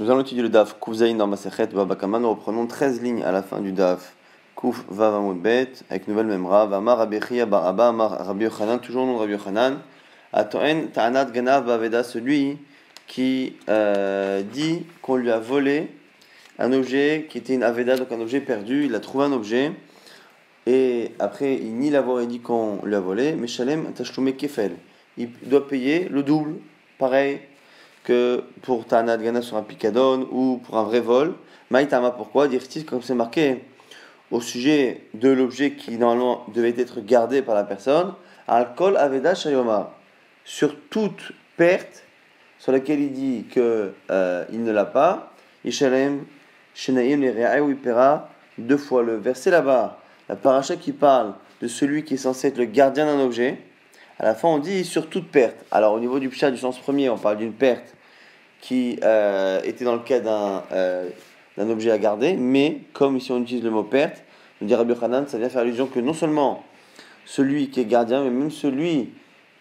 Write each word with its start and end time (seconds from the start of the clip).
Nous 0.00 0.10
allons 0.10 0.22
étudier 0.22 0.42
le 0.42 0.48
DAF 0.48 0.80
Kufzaïn 0.80 1.14
dans 1.14 1.28
Masechet 1.28 1.68
Babakama. 1.68 2.18
Nous 2.18 2.30
reprenons 2.30 2.66
13 2.66 3.00
lignes 3.00 3.22
à 3.22 3.30
la 3.30 3.44
fin 3.44 3.60
du 3.60 3.70
DAF 3.70 4.16
Kuf 4.56 4.84
Vavamud 4.88 5.40
Bet 5.40 5.70
avec 5.88 6.08
nouvelle 6.08 6.26
Memra. 6.26 6.66
Vamar 6.66 6.98
Rabbi 6.98 7.20
Bar 7.46 7.64
Abba 7.64 7.90
Amar 7.90 8.26
Rabbi 8.26 8.42
Yochanan, 8.42 8.80
toujours 8.80 9.06
de 9.06 9.16
Rabbi 9.16 9.34
Yochanan. 9.34 9.78
Atoen 10.32 10.88
Ta'anat 10.88 11.26
Ganav 11.26 11.64
Baveda, 11.64 12.02
celui 12.02 12.58
qui 13.06 13.54
euh, 13.68 14.42
dit 14.42 14.84
qu'on 15.00 15.14
lui 15.14 15.30
a 15.30 15.38
volé 15.38 15.92
un 16.58 16.72
objet 16.72 17.28
qui 17.30 17.38
était 17.38 17.54
une 17.54 17.62
Aveda, 17.62 17.96
donc 17.96 18.10
un 18.10 18.20
objet 18.20 18.40
perdu. 18.40 18.86
Il 18.86 18.96
a 18.96 19.00
trouvé 19.00 19.26
un 19.26 19.32
objet 19.32 19.70
et 20.66 21.12
après 21.20 21.54
il 21.54 21.76
nie 21.76 21.90
l'avoir 21.90 22.20
et 22.20 22.26
dit 22.26 22.40
qu'on 22.40 22.80
lui 22.84 22.96
a 22.96 23.00
volé. 23.00 23.36
Mais 23.36 23.46
Shalem 23.46 23.92
Tashlume 23.92 24.32
Kefel. 24.32 24.72
Il 25.18 25.30
doit 25.44 25.68
payer 25.68 26.08
le 26.08 26.24
double, 26.24 26.56
pareil 26.98 27.38
que 28.04 28.44
pour 28.62 28.86
Ta'anat 28.86 29.16
Gana 29.16 29.42
sur 29.42 29.56
un 29.56 29.62
picadon 29.62 30.28
ou 30.30 30.60
pour 30.64 30.76
un 30.76 30.84
vrai 30.84 31.00
vol. 31.00 31.34
Maïtama, 31.70 32.10
pourquoi 32.12 32.46
Dire-t-il, 32.46 32.84
comme 32.84 33.02
c'est 33.02 33.14
marqué 33.14 33.64
au 34.30 34.40
sujet 34.40 35.02
de 35.14 35.30
l'objet 35.30 35.72
qui 35.72 35.96
normalement 35.98 36.44
devait 36.54 36.74
être 36.78 37.00
gardé 37.00 37.42
par 37.42 37.54
la 37.54 37.64
personne, 37.64 38.14
Alcool 38.46 38.96
Aveda 38.96 39.34
Shayoma, 39.34 39.94
sur 40.44 40.76
toute 40.90 41.32
perte 41.56 42.04
sur 42.58 42.72
laquelle 42.72 43.00
il 43.00 43.12
dit 43.12 43.44
qu'il 43.50 43.62
euh, 44.10 44.44
ne 44.50 44.72
l'a 44.72 44.84
pas, 44.84 45.32
Ishalem 45.64 46.24
il 46.88 48.20
deux 48.58 48.76
fois 48.76 49.02
le 49.02 49.16
verset 49.16 49.50
là-bas, 49.50 49.98
la 50.28 50.36
paracha 50.36 50.76
qui 50.76 50.92
parle 50.92 51.34
de 51.60 51.68
celui 51.68 52.04
qui 52.04 52.14
est 52.14 52.18
censé 52.18 52.48
être 52.48 52.58
le 52.58 52.64
gardien 52.64 53.06
d'un 53.06 53.20
objet. 53.20 53.58
À 54.18 54.24
la 54.24 54.34
fin, 54.34 54.48
on 54.48 54.58
dit 54.58 54.84
sur 54.84 55.08
toute 55.08 55.30
perte. 55.30 55.56
Alors, 55.70 55.94
au 55.94 56.00
niveau 56.00 56.18
du 56.18 56.28
pshat 56.28 56.50
du 56.50 56.56
sens 56.56 56.78
premier, 56.78 57.10
on 57.10 57.18
parle 57.18 57.38
d'une 57.38 57.52
perte 57.52 57.93
qui 58.64 58.98
euh, 59.04 59.60
était 59.64 59.84
dans 59.84 59.92
le 59.92 60.00
cas 60.00 60.20
euh, 60.72 61.10
d'un 61.58 61.68
objet 61.68 61.90
à 61.90 61.98
garder, 61.98 62.34
mais 62.34 62.78
comme 62.94 63.18
ici 63.18 63.30
on 63.30 63.42
utilise 63.42 63.62
le 63.62 63.68
mot 63.68 63.82
perte, 63.82 64.22
on 64.62 64.64
dit 64.64 64.74
Rabbi 64.74 64.94
Hanan, 65.02 65.26
ça 65.28 65.36
vient 65.36 65.50
faire 65.50 65.60
allusion 65.60 65.86
que 65.86 66.00
non 66.00 66.14
seulement 66.14 66.64
celui 67.26 67.68
qui 67.68 67.80
est 67.80 67.84
gardien, 67.84 68.24
mais 68.24 68.30
même 68.30 68.50
celui 68.50 69.10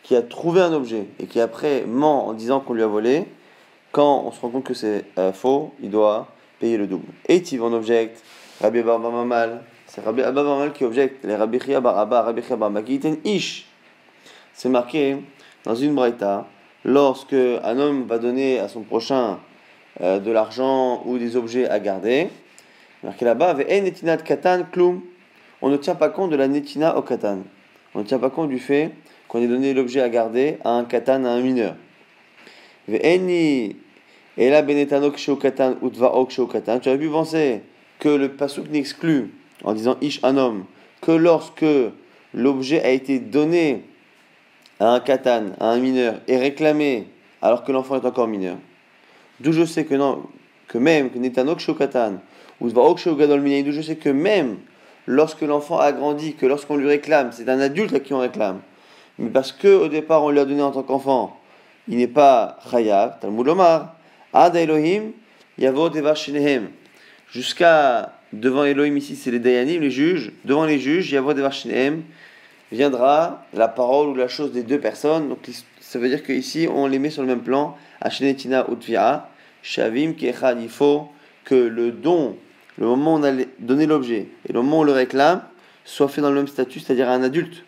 qui 0.04 0.16
a 0.16 0.22
trouvé 0.22 0.62
un 0.62 0.72
objet 0.72 1.08
et 1.20 1.26
qui 1.26 1.42
après 1.42 1.84
ment 1.86 2.28
en 2.28 2.34
disant 2.34 2.62
qu'on 2.62 2.74
lui 2.74 2.82
a 2.82 2.88
volé, 2.88 3.26
quand 3.92 4.24
on 4.26 4.32
se 4.32 4.40
rend 4.40 4.50
compte 4.50 4.64
que 4.64 4.74
c'est 4.74 5.04
euh, 5.18 5.34
faux, 5.34 5.74
il 5.82 5.90
doit 5.90 6.30
payer 6.62 6.78
le 6.78 6.88
double. 6.88 7.08
Et 7.28 7.44
il 7.52 7.62
en 7.62 7.74
objecte, 7.74 8.24
Rabbi 8.62 8.84
Mamal, 8.84 9.64
c'est 9.86 10.00
Rabbi 10.00 10.22
Abba 10.22 10.44
Mamal 10.44 10.72
qui 10.72 10.86
objecte, 10.86 11.26
les 11.26 11.36
Rabbi 11.36 11.60
Chia 11.60 11.82
Bar 11.82 12.00
Abba, 12.00 12.22
Rabbi 12.22 12.42
Chia 12.42 12.56
Bar 12.56 12.72
Ish. 13.26 13.68
C'est 14.54 14.70
marqué 14.70 15.18
dans 15.66 15.76
une 15.76 15.94
braïta, 15.94 16.48
lorsque 16.84 17.34
un 17.34 17.80
homme 17.80 18.06
va 18.08 18.18
donner 18.20 18.60
à 18.60 18.68
son 18.68 18.82
prochain 18.82 19.40
euh, 20.02 20.20
de 20.20 20.32
l'argent 20.32 21.04
ou 21.06 21.18
des 21.18 21.36
objets 21.36 21.68
à 21.68 21.80
garder, 21.80 22.30
marqué 23.04 23.26
là-bas, 23.26 23.56
katan 24.26 24.64
On 25.62 25.70
ne 25.70 25.78
tient 25.78 25.96
pas 25.96 26.10
compte 26.10 26.32
de 26.32 26.36
la 26.36 26.48
netina 26.48 26.98
au 26.98 27.02
katan. 27.02 27.40
On 27.96 28.00
ne 28.00 28.04
tient 28.04 28.20
pas 28.20 28.30
compte 28.30 28.50
du 28.50 28.60
fait 28.60 28.92
qu'on 29.28 29.42
ait 29.42 29.48
donné 29.48 29.74
l'objet 29.74 30.02
à 30.02 30.10
garder 30.10 30.58
à 30.64 30.72
un 30.72 30.84
katan, 30.86 31.26
à 31.26 31.30
un 31.30 31.42
mineur. 31.42 31.76
Tu 32.88 32.96
aurais 36.90 36.98
pu 36.98 37.10
penser 37.10 37.62
que 38.00 38.10
le 38.10 38.30
pasuk 38.30 38.70
n'exclut, 38.70 39.32
en 39.64 39.74
disant 39.74 39.96
ish 40.02 40.20
un 40.24 40.38
homme, 40.38 40.66
que 41.02 41.12
lorsque 41.12 41.66
l'objet 42.34 42.82
a 42.84 42.90
été 42.90 43.20
donné 43.20 43.84
à 44.84 44.90
un 44.90 45.00
katan, 45.00 45.52
à 45.60 45.70
un 45.70 45.80
mineur, 45.80 46.16
et 46.28 46.38
réclamé 46.38 47.08
alors 47.42 47.64
que 47.64 47.72
l'enfant 47.72 47.96
est 47.96 48.06
encore 48.06 48.28
mineur. 48.28 48.58
D'où 49.40 49.52
je 49.52 49.66
sais 49.66 49.86
que 49.86 49.96
non, 49.96 50.24
que 50.68 50.78
même 50.78 51.10
que 51.10 51.18
netanok 51.18 51.60
katan 51.78 52.20
ou 52.60 52.70
d'où 52.70 52.98
je 52.98 53.82
sais 53.82 53.96
que 53.96 54.10
même 54.10 54.58
lorsque 55.08 55.42
l'enfant 55.42 55.80
a 55.80 55.92
grandi, 55.92 56.36
que 56.36 56.46
lorsqu'on 56.46 56.78
lui 56.78 56.88
réclame, 56.88 57.32
c'est 57.32 57.50
un 57.50 57.60
adulte 57.60 57.94
à 57.94 58.00
qui 58.00 58.14
on 58.14 58.20
réclame, 58.20 58.62
mais 59.20 59.30
parce 59.30 59.52
que 59.52 59.68
au 59.68 59.88
départ 59.88 60.24
on 60.24 60.30
lui 60.30 60.40
a 60.40 60.46
donné 60.46 60.62
en 60.62 60.72
tant 60.72 60.84
qu'enfant, 60.84 61.40
il 61.88 61.98
n'est 61.98 62.08
pas 62.08 62.58
chayav, 62.70 63.20
Talmud 63.20 63.48
Omar, 63.48 63.96
ad 64.34 64.56
Elohim, 64.56 65.12
yavo 65.58 65.90
shinehem, 66.16 66.70
jusqu'à 67.30 68.14
devant 68.32 68.64
Elohim 68.64 68.98
ici 68.98 69.16
c'est 69.16 69.32
les 69.32 69.40
dayanim, 69.40 69.82
les 69.82 69.92
juges, 69.92 70.32
devant 70.46 70.66
les 70.66 70.80
juges, 70.80 71.12
yavo 71.12 71.34
shinehem, 71.52 72.04
viendra 72.74 73.46
la 73.54 73.68
parole 73.68 74.08
ou 74.08 74.16
la 74.16 74.28
chose 74.28 74.52
des 74.52 74.64
deux 74.64 74.80
personnes. 74.80 75.30
Donc 75.30 75.50
ça 75.80 76.00
veut 76.00 76.10
dire 76.10 76.24
qu'ici 76.24 76.68
on 76.74 76.88
les 76.88 77.00
met 77.00 77.10
sur 77.10 77.22
le 77.22 77.28
même 77.28 77.42
plan. 77.42 77.78
Utvia, 78.04 79.30
shavim. 79.62 80.14
Il 80.20 80.70
faut 80.70 81.08
que 81.46 81.56
le 81.56 81.92
don, 81.92 82.36
le 82.78 82.86
moment 82.88 83.16
où 83.16 83.18
on 83.20 83.24
a 83.24 83.32
donné 83.60 83.86
l'objet 83.86 84.28
et 84.48 84.54
le 84.54 84.62
moment 84.62 84.80
où 84.80 84.82
on 84.82 84.84
le 84.84 84.92
réclame, 84.92 85.44
soit 85.86 86.08
fait 86.08 86.22
dans 86.22 86.30
le 86.30 86.36
même 86.36 86.48
statut, 86.48 86.80
c'est-à-dire 86.80 87.10
à 87.10 87.14
un 87.14 87.24
adulte. 87.24 87.64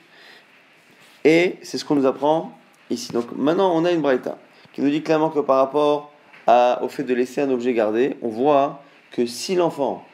Et 1.23 1.57
c'est 1.61 1.77
ce 1.77 1.85
qu'on 1.85 1.95
nous 1.95 2.05
apprend 2.05 2.57
ici. 2.89 3.11
Donc 3.11 3.27
maintenant 3.35 3.75
on 3.75 3.85
a 3.85 3.91
une 3.91 4.01
braïta 4.01 4.37
qui 4.73 4.81
nous 4.81 4.89
dit 4.89 5.01
clairement 5.01 5.29
que 5.29 5.39
par 5.39 5.57
rapport 5.57 6.11
au 6.47 6.87
fait 6.89 7.03
de 7.03 7.13
laisser 7.13 7.41
un 7.41 7.49
objet 7.49 7.73
gardé, 7.73 8.17
on 8.21 8.29
voit 8.29 8.83
que 9.11 9.25
si 9.25 9.55
l'enfant 9.55 10.05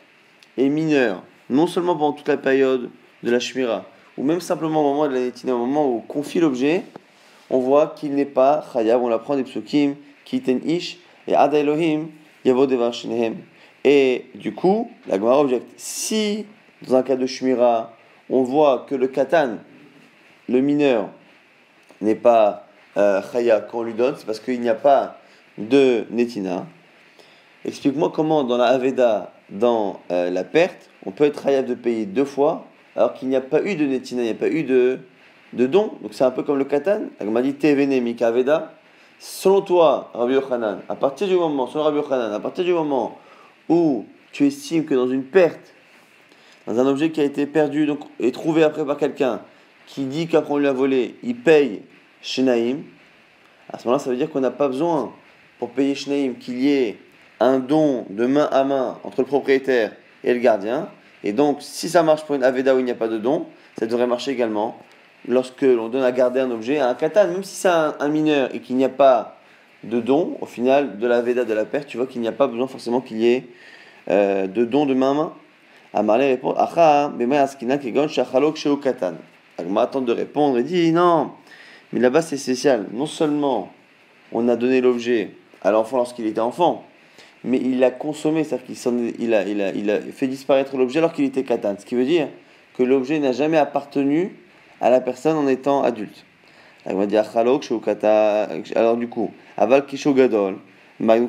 est 0.58 0.70
mineur, 0.70 1.24
non 1.50 1.68
seulement 1.68 1.96
pendant 1.96 2.14
toute 2.14 2.28
la 2.28 2.38
période 2.38 2.90
de 3.24 3.32
la 3.32 3.40
shmira, 3.40 3.86
ou 4.18 4.24
même 4.24 4.42
simplement 4.42 4.82
au 4.82 4.94
moment 4.94 5.08
de 5.08 5.14
la 5.14 5.20
nétina, 5.22 5.56
au 5.56 5.66
moment 5.66 5.88
où 5.88 5.98
on 5.98 6.02
confie 6.02 6.40
l'objet, 6.40 6.84
on 7.50 7.60
voit 7.60 7.88
qu'il 7.88 8.16
n'est 8.16 8.26
pas 8.26 8.64
chayav, 8.74 9.02
on 9.04 9.10
l'apprend 9.10 9.36
des 9.36 9.44
psukim, 9.44 9.96
kiten 10.26 10.62
ish, 10.66 11.00
et 11.28 11.36
ad 11.36 11.54
Elohim, 11.54 12.08
yavo 12.46 12.66
devar 12.66 12.94
Et 13.84 14.26
du 14.36 14.54
coup, 14.54 14.90
la 15.08 15.18
Gemara 15.18 15.40
objecte, 15.40 15.68
si 15.78 16.46
dans 16.88 16.96
un 16.96 17.04
cas 17.04 17.16
de 17.16 17.26
shmira, 17.26 17.94
on 18.30 18.44
voit 18.44 18.86
que 18.88 18.96
le 18.96 19.08
katan, 19.08 19.58
le 20.48 20.62
mineur, 20.62 21.10
n'est 22.00 22.16
pas 22.16 22.68
euh, 22.98 23.22
chayav 23.32 23.68
qu'on 23.68 23.84
lui 23.84 23.94
donne, 23.94 24.16
c'est 24.18 24.26
parce 24.26 24.40
qu'il 24.40 24.60
n'y 24.62 24.70
a 24.70 24.76
pas 24.76 25.18
de 25.58 26.06
netina. 26.10 26.66
Explique-moi 27.64 28.12
comment 28.14 28.44
dans 28.44 28.58
la 28.58 28.66
Aveda, 28.66 29.34
dans 29.50 30.00
euh, 30.10 30.30
la 30.30 30.44
perte, 30.44 30.90
on 31.06 31.12
peut 31.12 31.26
être 31.26 31.44
chayav 31.44 31.66
de 31.66 31.76
payer 31.76 32.06
deux 32.06 32.26
fois 32.26 32.66
alors 32.96 33.14
qu'il 33.14 33.30
n'y 33.30 33.36
a 33.36 33.42
pas 33.42 33.62
eu 33.64 33.76
de 33.76 33.86
netina, 33.86 34.22
il 34.22 34.26
n'y 34.26 34.32
a 34.32 34.36
pas 34.36 34.50
eu 34.50 34.64
de, 34.64 35.00
don. 35.54 35.94
Donc 36.02 36.14
c'est 36.14 36.24
un 36.24 36.32
peu 36.32 36.44
comme 36.44 36.58
le 36.58 36.66
katan. 36.66 37.04
M'a 37.24 37.42
dit 37.42 37.56
Mikaveda. 38.02 38.74
Selon 39.24 39.62
toi, 39.62 40.10
Rabbi 40.16 40.34
Yochanan, 40.34 40.80
à 40.90 40.96
partir 40.96 41.28
du 41.28 41.36
moment, 41.36 41.68
selon 41.68 41.84
Rabbi 41.84 41.98
Yochanan, 41.98 42.34
à 42.34 42.40
partir 42.40 42.64
du 42.64 42.74
moment 42.74 43.20
où 43.70 44.06
tu 44.32 44.48
estimes 44.48 44.84
que 44.84 44.96
dans 44.96 45.08
une 45.08 45.24
perte, 45.24 45.76
dans 46.66 46.80
un 46.80 46.88
objet 46.88 47.12
qui 47.12 47.22
a 47.22 47.24
été 47.24 47.46
perdu 47.46 47.86
donc, 47.86 48.00
et 48.20 48.32
trouvé 48.32 48.64
après 48.64 48.84
par 48.84 48.98
quelqu'un, 48.98 49.42
qui 49.86 50.06
dit 50.06 50.28
qu'après 50.28 50.54
on 50.54 50.58
lui 50.58 50.66
a 50.66 50.74
volé, 50.74 51.18
il 51.22 51.36
paye 51.36 51.84
Shenaim, 52.24 52.78
à 53.72 53.78
ce 53.78 53.88
moment-là, 53.88 54.04
ça 54.04 54.10
veut 54.10 54.16
dire 54.16 54.28
qu'on 54.30 54.40
n'a 54.40 54.50
pas 54.50 54.68
besoin, 54.68 55.14
pour 55.60 55.70
payer 55.70 55.94
Shenaim, 55.94 56.34
qu'il 56.34 56.60
y 56.60 56.72
ait 56.72 56.98
un 57.40 57.60
don 57.60 58.08
de 58.10 58.26
main 58.26 58.50
à 58.52 58.64
main 58.64 58.98
entre 59.04 59.22
le 59.22 59.28
propriétaire 59.28 59.92
et 60.24 60.34
le 60.34 60.40
gardien. 60.40 60.90
Et 61.24 61.34
donc, 61.34 61.58
si 61.62 61.90
ça 61.90 62.04
marche 62.04 62.24
pour 62.24 62.36
une 62.36 62.44
Aveda 62.44 62.76
où 62.76 62.80
il 62.80 62.86
n'y 62.86 62.92
a 62.92 62.96
pas 62.96 63.08
de 63.08 63.18
don, 63.18 63.46
ça 63.80 63.86
devrait 63.86 64.08
marcher 64.08 64.32
également 64.32 64.78
lorsque 65.28 65.62
l'on 65.62 65.90
donne 65.90 66.04
à 66.04 66.12
garder 66.12 66.40
un 66.40 66.52
objet 66.52 66.80
à 66.80 66.90
un 66.90 66.96
katan, 66.96 67.28
même 67.28 67.44
si 67.44 67.56
c'est 67.56 67.68
un, 67.68 68.08
mineur 68.08 68.54
et 68.54 68.60
qu'il 68.60 68.76
n'y 68.76 68.86
a 68.86 68.90
pas 68.90 69.38
de 69.84 70.00
don, 70.00 70.38
au 70.42 70.46
final, 70.46 70.98
de 70.98 71.08
la 71.08 71.22
Veda 71.22 71.44
de 71.44 71.54
la 71.54 71.66
perte, 71.66 71.88
tu 71.88 71.98
vois 71.98 72.08
qu'il 72.08 72.22
n'y 72.22 72.28
a 72.28 72.32
pas 72.32 72.48
besoin 72.48 72.68
forcément 72.68 73.02
qu'il 73.02 73.18
y 73.18 73.28
ait 73.28 73.46
euh, 74.10 74.48
de 74.48 74.66
don 74.66 74.86
de 74.86 74.94
main 74.94 75.12
à 75.12 75.14
main. 75.14 75.34
Amarle 75.94 76.22
répond 76.22 76.54
Acha, 76.54 77.12
askina 77.42 77.78
kegon 77.78 78.08
shachalok 78.08 78.56
sheo 78.56 78.78
katan. 78.78 79.16
Agma 79.58 79.86
de 79.88 80.12
répondre 80.12 80.58
et 80.58 80.64
dit 80.64 80.92
Non, 80.92 81.32
mais 81.92 82.00
là-bas 82.00 82.22
c'est 82.22 82.38
spécial. 82.38 82.88
Non 82.94 83.06
seulement 83.06 83.72
on 84.32 84.48
a 84.48 84.56
donné 84.56 84.82
l'objet 84.82 85.32
à 85.62 85.72
l'enfant 85.72 85.98
lorsqu'il 85.98 86.26
était 86.26 86.40
enfant, 86.40 86.86
mais 87.44 87.58
il 87.58 87.80
l'a 87.80 87.92
consommé, 87.92 88.44
c'est-à-dire 88.44 88.66
qu'il 88.66 88.76
il 89.20 89.34
a, 89.34 89.40
a, 89.40 89.98
a 89.98 90.02
fait 90.12 90.28
disparaître 90.28 90.78
l'objet 90.78 91.00
alors 91.00 91.14
qu'il 91.14 91.26
était 91.26 91.44
katan. 91.44 91.76
Ce 91.80 91.86
qui 91.86 91.96
veut 91.96 92.06
dire 92.06 92.28
que 92.78 92.84
l'objet 92.84 93.20
n'a 93.20 93.32
jamais 93.32 93.58
appartenu 93.58 94.36
à 94.80 94.90
la 94.90 95.02
personne 95.02 95.38
en 95.38 95.48
étant 95.48 95.84
adulte. 95.84 96.26
Alors 96.86 97.06
du 98.98 99.08
coup, 99.08 99.32
aval 99.58 99.86
kisho 99.86 100.14
gadol. 100.14 100.58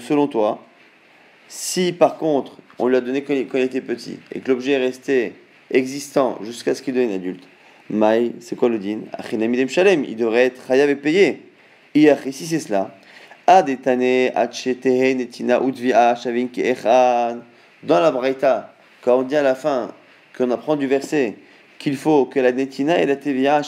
Selon 0.01 0.27
toi, 0.27 0.61
si 1.49 1.93
par 1.93 2.17
contre 2.17 2.59
on 2.79 2.89
lui 2.89 2.97
a 2.97 3.01
donné 3.01 3.23
quand 3.23 3.35
il 3.35 3.63
était 3.63 3.81
petit 3.81 4.19
et 4.33 4.41
que 4.41 4.51
l'objet 4.51 4.73
est 4.73 4.79
resté 4.79 5.35
existant 5.71 6.39
jusqu'à 6.43 6.75
ce 6.75 6.83
qu'il 6.83 6.95
devienne 6.95 7.13
adulte, 7.13 7.45
Maï, 7.91 8.33
c'est 8.41 8.57
quoi 8.57 8.69
le 8.71 8.79
din? 8.79 9.01
Il 9.31 10.17
devrait 10.17 10.45
être 10.47 10.67
chayav 10.67 10.89
et 10.89 10.97
payé. 10.97 11.43
Ici 11.95 12.47
c'est 12.47 12.61
cela. 12.61 12.95
Dans 13.49 13.65
la 18.01 18.11
Braïta, 18.13 18.73
quand 19.03 19.19
on 19.19 19.23
dit 19.23 19.37
à 19.37 19.43
la 19.43 19.55
fin, 19.57 19.89
qu'on 20.37 20.51
apprend 20.53 20.77
du 20.77 20.87
verset, 20.87 21.35
qu'il 21.79 21.97
faut 21.97 22.27
que 22.27 22.39
la 22.39 22.53
netina 22.53 23.01
et 23.01 23.07
la 23.07 23.17
TVA 23.17 23.63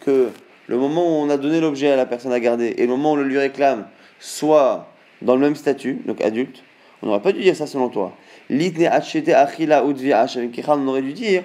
que 0.00 0.30
le 0.66 0.76
moment 0.78 1.02
où 1.06 1.22
on 1.22 1.28
a 1.28 1.36
donné 1.36 1.60
l'objet 1.60 1.90
à 1.90 1.96
la 1.96 2.06
personne 2.06 2.32
à 2.32 2.40
garder 2.40 2.74
et 2.78 2.82
le 2.82 2.88
moment 2.88 3.10
où 3.10 3.14
on 3.14 3.16
le 3.16 3.24
lui 3.24 3.38
réclame 3.38 3.86
soit 4.18 4.88
dans 5.20 5.34
le 5.34 5.42
même 5.42 5.56
statut, 5.56 6.00
donc 6.06 6.22
adulte, 6.22 6.62
on 7.02 7.06
n'aurait 7.06 7.20
pas 7.20 7.32
dû 7.32 7.40
dire 7.40 7.54
ça 7.54 7.66
selon 7.66 7.90
toi. 7.90 8.16
Litne 8.48 8.86
achila 8.86 9.84
on 9.84 10.88
aurait 10.88 11.02
dû 11.02 11.12
dire 11.12 11.44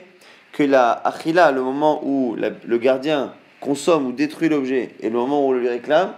que 0.53 0.63
la 0.63 0.91
achila, 0.91 1.51
le 1.51 1.61
moment 1.61 1.99
où 2.05 2.37
le 2.37 2.77
gardien 2.77 3.33
consomme 3.59 4.07
ou 4.07 4.11
détruit 4.13 4.47
l'objet, 4.47 4.91
et 5.01 5.09
le 5.09 5.17
moment 5.17 5.45
où 5.45 5.49
on 5.49 5.51
le 5.51 5.59
lui 5.59 5.69
réclame, 5.69 6.13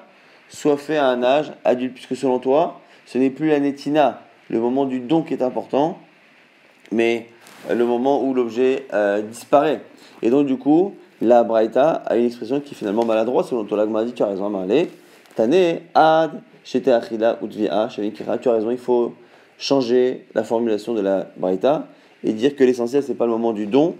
soit 0.49 0.77
fait 0.77 0.97
à 0.97 1.07
un 1.07 1.23
âge 1.23 1.51
adulte, 1.63 1.93
puisque 1.93 2.15
selon 2.15 2.39
toi, 2.39 2.81
ce 3.05 3.17
n'est 3.17 3.29
plus 3.29 3.49
la 3.49 3.59
netina, 3.59 4.21
le 4.49 4.59
moment 4.59 4.85
du 4.85 4.99
don 4.99 5.21
qui 5.21 5.33
est 5.33 5.41
important, 5.41 5.97
mais 6.91 7.27
le 7.69 7.85
moment 7.85 8.23
où 8.23 8.33
l'objet 8.33 8.85
euh, 8.93 9.21
disparaît. 9.21 9.81
Et 10.21 10.29
donc, 10.29 10.45
du 10.45 10.57
coup, 10.57 10.95
la 11.21 11.43
Braïta 11.43 12.03
a 12.05 12.17
une 12.17 12.25
expression 12.25 12.59
qui 12.59 12.73
est 12.73 12.77
finalement 12.77 13.05
maladroite, 13.05 13.47
selon 13.47 13.63
toi. 13.63 13.77
L'agma 13.77 14.03
dit 14.03 14.13
Tu 14.13 14.23
as 14.23 14.27
raison, 14.27 14.49
Marley. 14.49 14.89
Ad, 15.37 16.41
Tu 16.63 16.89
as 16.89 16.99
raison, 16.99 18.71
il 18.71 18.77
faut 18.77 19.13
changer 19.57 20.25
la 20.33 20.43
formulation 20.43 20.93
de 20.93 21.01
la 21.01 21.27
Braïta 21.37 21.87
et 22.23 22.33
dire 22.33 22.55
que 22.55 22.63
l'essentiel, 22.63 23.03
ce 23.03 23.09
n'est 23.09 23.15
pas 23.15 23.25
le 23.25 23.31
moment 23.31 23.53
du 23.53 23.67
don, 23.67 23.95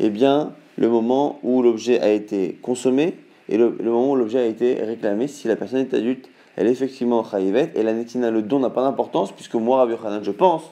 et 0.00 0.10
bien 0.10 0.52
le 0.76 0.88
moment 0.88 1.38
où 1.42 1.62
l'objet 1.62 2.00
a 2.00 2.10
été 2.10 2.58
consommé 2.62 3.14
et 3.48 3.56
le, 3.56 3.70
moment 3.70 4.12
où 4.12 4.16
l'objet 4.16 4.40
a 4.40 4.46
été 4.46 4.74
réclamé. 4.74 5.26
Si 5.28 5.48
la 5.48 5.56
personne 5.56 5.80
est 5.80 5.94
adulte, 5.94 6.28
elle 6.56 6.66
est 6.66 6.72
effectivement 6.72 7.24
chayivet, 7.24 7.72
et 7.74 7.82
la 7.82 7.92
netina, 7.92 8.30
le 8.30 8.42
don 8.42 8.58
n'a 8.58 8.70
pas 8.70 8.82
d'importance, 8.82 9.32
puisque 9.32 9.54
moi, 9.54 9.78
Rabbi 9.78 9.92
Yochanan, 9.92 10.24
je 10.24 10.30
pense 10.30 10.64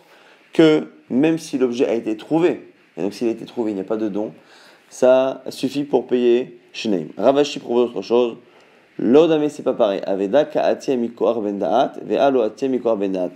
que 0.52 0.88
même 1.10 1.38
si 1.38 1.58
l'objet 1.58 1.86
a 1.86 1.94
été 1.94 2.16
trouvé, 2.16 2.72
et 2.96 3.02
donc 3.02 3.14
s'il 3.14 3.28
a 3.28 3.30
été 3.30 3.44
trouvé, 3.44 3.70
il 3.72 3.74
n'y 3.74 3.80
a 3.80 3.84
pas 3.84 3.96
de 3.96 4.08
don, 4.08 4.32
ça 4.88 5.42
suffit 5.48 5.84
pour 5.84 6.06
payer 6.06 6.58
Shneim. 6.72 7.08
Ravashi 7.16 7.58
propose 7.58 7.90
autre 7.90 8.02
chose. 8.02 8.36
L'odame, 8.98 9.48
c'est 9.48 9.62
pas 9.62 9.74
pareil. 9.74 10.00
Aveda 10.06 10.44
ka'atia 10.44 10.96
mikoar 10.96 11.40
bendaat, 11.40 11.94
ve'alo 12.02 12.48
bendaat. 12.96 13.32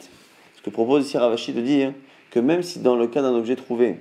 Ce 0.57 0.63
que 0.63 0.71
propose 0.71 1.07
ici 1.07 1.19
Ravashi 1.19 1.53
de 1.53 1.61
dire 1.61 1.93
que 2.31 2.41
même 2.41 2.63
si 2.63 2.81
dans 2.81 2.97
le 2.97 3.07
cas 3.07 3.23
d'un 3.23 3.35
objet 3.35 3.57
trouvé, 3.57 4.01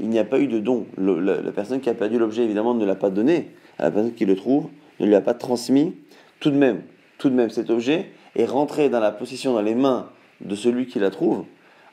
il 0.00 0.08
n'y 0.08 0.18
a 0.18 0.24
pas 0.24 0.38
eu 0.38 0.46
de 0.46 0.58
don, 0.58 0.86
la, 0.96 1.36
personne 1.52 1.80
qui 1.80 1.88
a 1.88 1.94
perdu 1.94 2.18
l'objet 2.18 2.44
évidemment 2.44 2.74
ne 2.74 2.84
l'a 2.84 2.94
pas 2.94 3.10
donné 3.10 3.50
la 3.78 3.90
personne 3.90 4.14
qui 4.14 4.24
le 4.24 4.36
trouve, 4.36 4.68
ne 5.00 5.06
lui 5.06 5.14
a 5.14 5.20
pas 5.20 5.34
transmis, 5.34 5.94
tout 6.40 6.50
de 6.50 6.56
même, 6.56 6.82
tout 7.18 7.28
de 7.28 7.34
même 7.34 7.50
cet 7.50 7.70
objet 7.70 8.10
est 8.36 8.46
rentré 8.46 8.88
dans 8.88 9.00
la 9.00 9.10
possession, 9.10 9.52
dans 9.54 9.62
les 9.62 9.74
mains 9.74 10.10
de 10.40 10.54
celui 10.54 10.86
qui 10.86 10.98
la 10.98 11.10
trouve, 11.10 11.44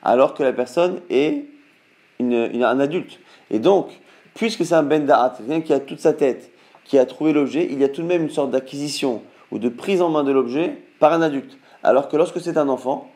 alors 0.02 0.34
que 0.34 0.42
la 0.42 0.52
personne 0.52 1.00
est 1.10 1.46
un 2.20 2.80
adulte. 2.80 3.20
Et 3.50 3.58
donc, 3.58 4.00
puisque 4.34 4.64
c'est 4.64 4.74
un 4.74 4.82
ben 4.82 5.04
da'at, 5.04 5.34
quelqu'un 5.38 5.60
qui 5.60 5.72
a 5.72 5.80
toute 5.80 6.00
sa 6.00 6.12
tête, 6.12 6.50
qui 6.84 6.98
a 6.98 7.06
trouvé 7.06 7.32
l'objet, 7.32 7.68
il 7.70 7.78
y 7.80 7.84
a 7.84 7.88
tout 7.88 8.02
de 8.02 8.06
même 8.06 8.22
une 8.22 8.30
sorte 8.30 8.50
d'acquisition 8.50 9.22
ou 9.50 9.58
de 9.58 9.68
prise 9.68 10.02
en 10.02 10.08
main 10.08 10.24
de 10.24 10.32
l'objet 10.32 10.78
par 10.98 11.12
un 11.12 11.22
adulte. 11.22 11.58
Alors 11.82 12.08
que 12.08 12.16
lorsque 12.16 12.40
c'est 12.40 12.56
un 12.56 12.68
enfant, 12.68 13.10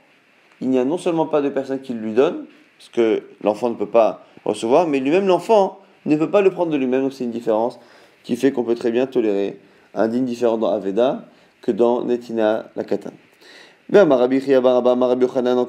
il 0.60 0.70
n'y 0.70 0.78
a 0.78 0.84
non 0.84 0.98
seulement 0.98 1.26
pas 1.26 1.42
de 1.42 1.48
personne 1.48 1.80
qui 1.80 1.92
le 1.92 2.00
lui 2.00 2.12
donne, 2.12 2.46
parce 2.78 2.90
que 2.90 3.22
l'enfant 3.42 3.70
ne 3.70 3.74
peut 3.74 3.86
pas 3.88 4.24
recevoir, 4.44 4.86
mais 4.86 5.00
lui-même 5.00 5.26
l'enfant 5.26 5.78
ne 6.04 6.16
peut 6.16 6.30
pas 6.30 6.40
le 6.40 6.50
prendre 6.50 6.70
de 6.70 6.76
lui-même, 6.76 7.02
donc 7.02 7.12
c'est 7.12 7.24
une 7.24 7.30
différence 7.30 7.80
qui 8.26 8.36
fait 8.36 8.50
qu'on 8.50 8.64
peut 8.64 8.74
très 8.74 8.90
bien 8.90 9.06
tolérer 9.06 9.60
un 9.94 10.08
digne 10.08 10.24
différent 10.24 10.58
dans 10.58 10.68
Aveda 10.68 11.26
que 11.62 11.70
dans 11.70 12.04
Netina 12.04 12.70
la 12.74 12.82
Katan. 12.82 13.12
encore 13.92 14.28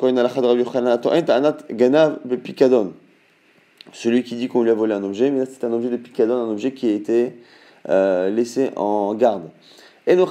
une 0.10 0.18
celui 3.94 4.24
qui 4.24 4.36
dit 4.36 4.48
qu'on 4.48 4.64
lui 4.64 4.72
a 4.72 4.74
volé 4.74 4.96
un 4.96 5.04
objet, 5.04 5.30
mais 5.32 5.46
c'est 5.46 5.64
un 5.64 5.72
objet 5.72 5.90
de 5.90 5.98
picadon, 5.98 6.34
un 6.34 6.50
objet 6.50 6.72
qui 6.74 6.90
a 6.90 6.94
été 6.94 7.38
euh, 7.90 8.30
laissé 8.30 8.72
en 8.76 9.14
garde. 9.14 9.44
Nous 10.08 10.16
dit 10.16 10.22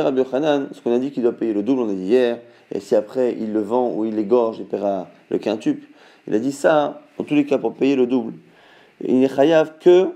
Rabbi 0.00 0.22
ce 0.22 0.80
qu'on 0.82 0.94
a 0.94 0.98
dit 0.98 1.10
qu'il 1.10 1.22
doit 1.22 1.32
payer 1.32 1.54
le 1.54 1.62
double, 1.62 1.80
on 1.80 1.88
a 1.88 1.94
dit 1.94 2.04
hier, 2.04 2.40
et 2.72 2.78
si 2.78 2.94
après 2.94 3.34
il 3.40 3.54
le 3.54 3.60
vend 3.60 3.90
ou 3.90 4.04
il 4.04 4.16
l'égorge, 4.16 4.58
il 4.60 4.66
paiera 4.66 5.08
le 5.30 5.38
quintuple. 5.38 5.86
Il 6.28 6.34
a 6.34 6.38
dit 6.38 6.52
ça, 6.52 7.00
en 7.18 7.24
tous 7.24 7.34
les 7.34 7.46
cas, 7.46 7.58
pour 7.58 7.74
payer 7.74 7.96
le 7.96 8.06
double. 8.06 8.34
Il 9.04 9.20
n'est 9.20 9.28
chayav 9.28 9.78
que 9.78 10.10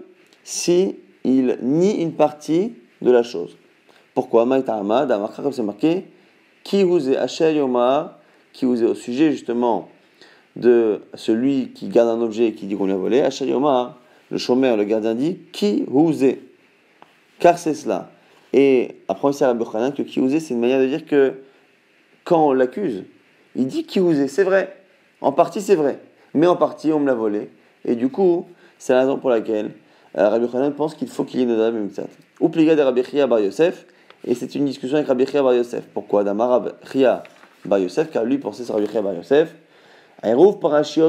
si 0.44 0.96
il 1.24 1.58
nie 1.62 2.02
une 2.02 2.12
partie 2.12 2.74
de 3.02 3.10
la 3.10 3.22
chose. 3.22 3.56
Pourquoi? 4.14 4.46
Maïta'amad, 4.46 5.12
comme 5.36 5.52
c'est 5.52 5.62
marqué, 5.62 6.06
qui 6.62 6.82
vous 6.82 7.10
est 7.10 7.16
qui 8.52 8.64
vous 8.64 8.82
est 8.82 8.86
au 8.86 8.94
sujet 8.94 9.30
justement 9.32 9.88
de 10.56 11.02
celui 11.14 11.72
qui 11.72 11.88
garde 11.88 12.08
un 12.08 12.22
objet 12.22 12.46
et 12.46 12.52
qui 12.54 12.66
dit 12.66 12.76
qu'on 12.76 12.86
lui 12.86 12.92
a 12.92 12.96
volé, 12.96 13.20
Ashayoma, 13.20 13.98
le 14.30 14.38
chômeur, 14.38 14.76
le 14.76 14.84
gardien 14.84 15.14
dit 15.14 15.38
qui 15.52 15.84
vous 15.86 16.24
est? 16.24 16.40
Car 17.38 17.58
c'est 17.58 17.74
cela. 17.74 18.10
Et 18.52 18.96
après, 19.08 19.28
on 19.28 19.42
à 19.42 19.48
Rabbi 19.48 19.64
que 19.94 20.02
qui 20.02 20.20
vous 20.20 20.34
est, 20.34 20.40
c'est 20.40 20.54
une 20.54 20.60
manière 20.60 20.80
de 20.80 20.86
dire 20.86 21.04
que 21.04 21.34
quand 22.24 22.48
on 22.48 22.52
l'accuse, 22.52 23.04
il 23.54 23.66
dit 23.66 23.84
qui 23.84 23.98
vous 23.98 24.18
est, 24.18 24.28
c'est 24.28 24.44
vrai. 24.44 24.76
En 25.20 25.32
partie, 25.32 25.60
c'est 25.60 25.74
vrai. 25.74 25.98
Mais 26.32 26.46
en 26.46 26.56
partie, 26.56 26.92
on 26.92 27.00
me 27.00 27.06
l'a 27.06 27.14
volé. 27.14 27.50
Et 27.84 27.94
du 27.94 28.08
coup, 28.08 28.46
c'est 28.78 28.92
la 28.92 29.00
raison 29.00 29.18
pour 29.18 29.30
laquelle 29.30 29.70
euh, 30.18 30.28
Rabbi 30.28 30.48
Khanan 30.48 30.72
pense 30.72 30.94
qu'il 30.94 31.08
faut 31.08 31.24
qu'il 31.24 31.40
y 31.40 31.42
ait 31.42 31.46
une 31.46 31.52
Nadav 31.52 31.74
Mitzat. 31.74 32.08
Ou 32.40 32.48
pliga 32.48 32.74
de 32.74 32.82
Rabbi 32.82 33.02
Chia 33.04 33.26
Bar 33.26 33.40
Yosef. 33.40 33.86
Et 34.26 34.34
c'est 34.34 34.54
une 34.54 34.64
discussion 34.64 34.96
avec 34.96 35.08
Rabbi 35.08 35.26
Chia 35.26 35.42
Bar 35.42 35.54
Yosef. 35.54 35.84
Pourquoi 35.92 36.24
Damar 36.24 36.50
Rabbi 36.50 36.70
Chia 36.90 37.22
Bar 37.64 37.78
Yosef, 37.78 38.10
car 38.10 38.24
lui 38.24 38.38
pensait 38.38 38.64
sur 38.64 38.74
Rabbi 38.74 38.86
Chia 38.86 39.02
Bar 39.02 39.14
Yosef. 39.14 39.54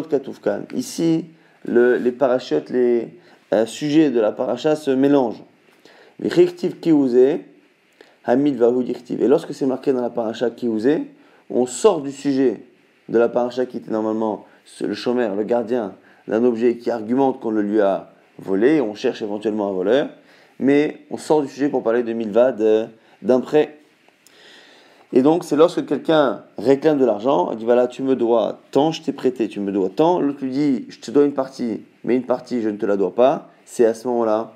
Katufkan. 0.09 0.61
Ici, 0.75 1.25
le, 1.65 1.97
les 1.97 2.11
parachutes, 2.11 2.69
les 2.69 3.13
euh, 3.53 3.65
sujets 3.65 4.09
de 4.11 4.19
la 4.19 4.31
paracha 4.31 4.75
se 4.75 4.91
mélangent. 4.91 5.43
Hamid 8.25 8.61
Et 9.09 9.27
lorsque 9.27 9.53
c'est 9.53 9.65
marqué 9.65 9.93
dans 9.93 10.01
la 10.01 10.09
paracha 10.09 10.49
kiouze, 10.49 10.99
on 11.49 11.65
sort 11.65 12.01
du 12.01 12.11
sujet 12.11 12.61
de 13.07 13.17
la 13.17 13.29
paracha 13.29 13.65
qui 13.65 13.77
était 13.77 13.91
normalement 13.91 14.45
le 14.81 14.93
chômeur, 14.93 15.35
le 15.35 15.43
gardien 15.43 15.93
d'un 16.27 16.43
objet 16.43 16.77
qui 16.77 16.91
argumente 16.91 17.39
qu'on 17.39 17.51
le 17.51 17.61
lui 17.61 17.81
a 17.81 18.11
volé, 18.39 18.81
on 18.81 18.95
cherche 18.95 19.21
éventuellement 19.21 19.69
un 19.69 19.73
voleur, 19.73 20.09
mais 20.59 21.05
on 21.09 21.17
sort 21.17 21.41
du 21.41 21.47
sujet 21.47 21.69
pour 21.69 21.83
parler 21.83 22.03
de 22.03 22.13
milva, 22.13 22.51
d'un 22.51 23.39
prêt. 23.39 23.77
Et 25.13 25.21
donc, 25.21 25.45
c'est 25.45 25.55
lorsque 25.55 25.85
quelqu'un 25.85 26.43
réclame 26.57 26.97
de 26.97 27.05
l'argent, 27.05 27.51
il 27.51 27.57
dit 27.57 27.65
voilà, 27.65 27.87
tu 27.87 28.03
me 28.03 28.15
dois 28.15 28.59
tant, 28.71 28.91
je 28.91 29.01
t'ai 29.01 29.13
prêté, 29.13 29.47
tu 29.47 29.61
me 29.61 29.71
dois 29.71 29.89
tant. 29.89 30.19
L'autre 30.19 30.39
lui 30.43 30.51
dit 30.51 30.85
je 30.89 30.99
te 30.99 31.11
dois 31.11 31.23
une 31.23 31.33
partie, 31.33 31.81
mais 32.03 32.15
une 32.15 32.25
partie, 32.25 32.61
je 32.61 32.69
ne 32.69 32.77
te 32.77 32.85
la 32.85 32.97
dois 32.97 33.15
pas. 33.15 33.49
C'est 33.63 33.85
à 33.85 33.93
ce 33.93 34.07
moment-là 34.09 34.53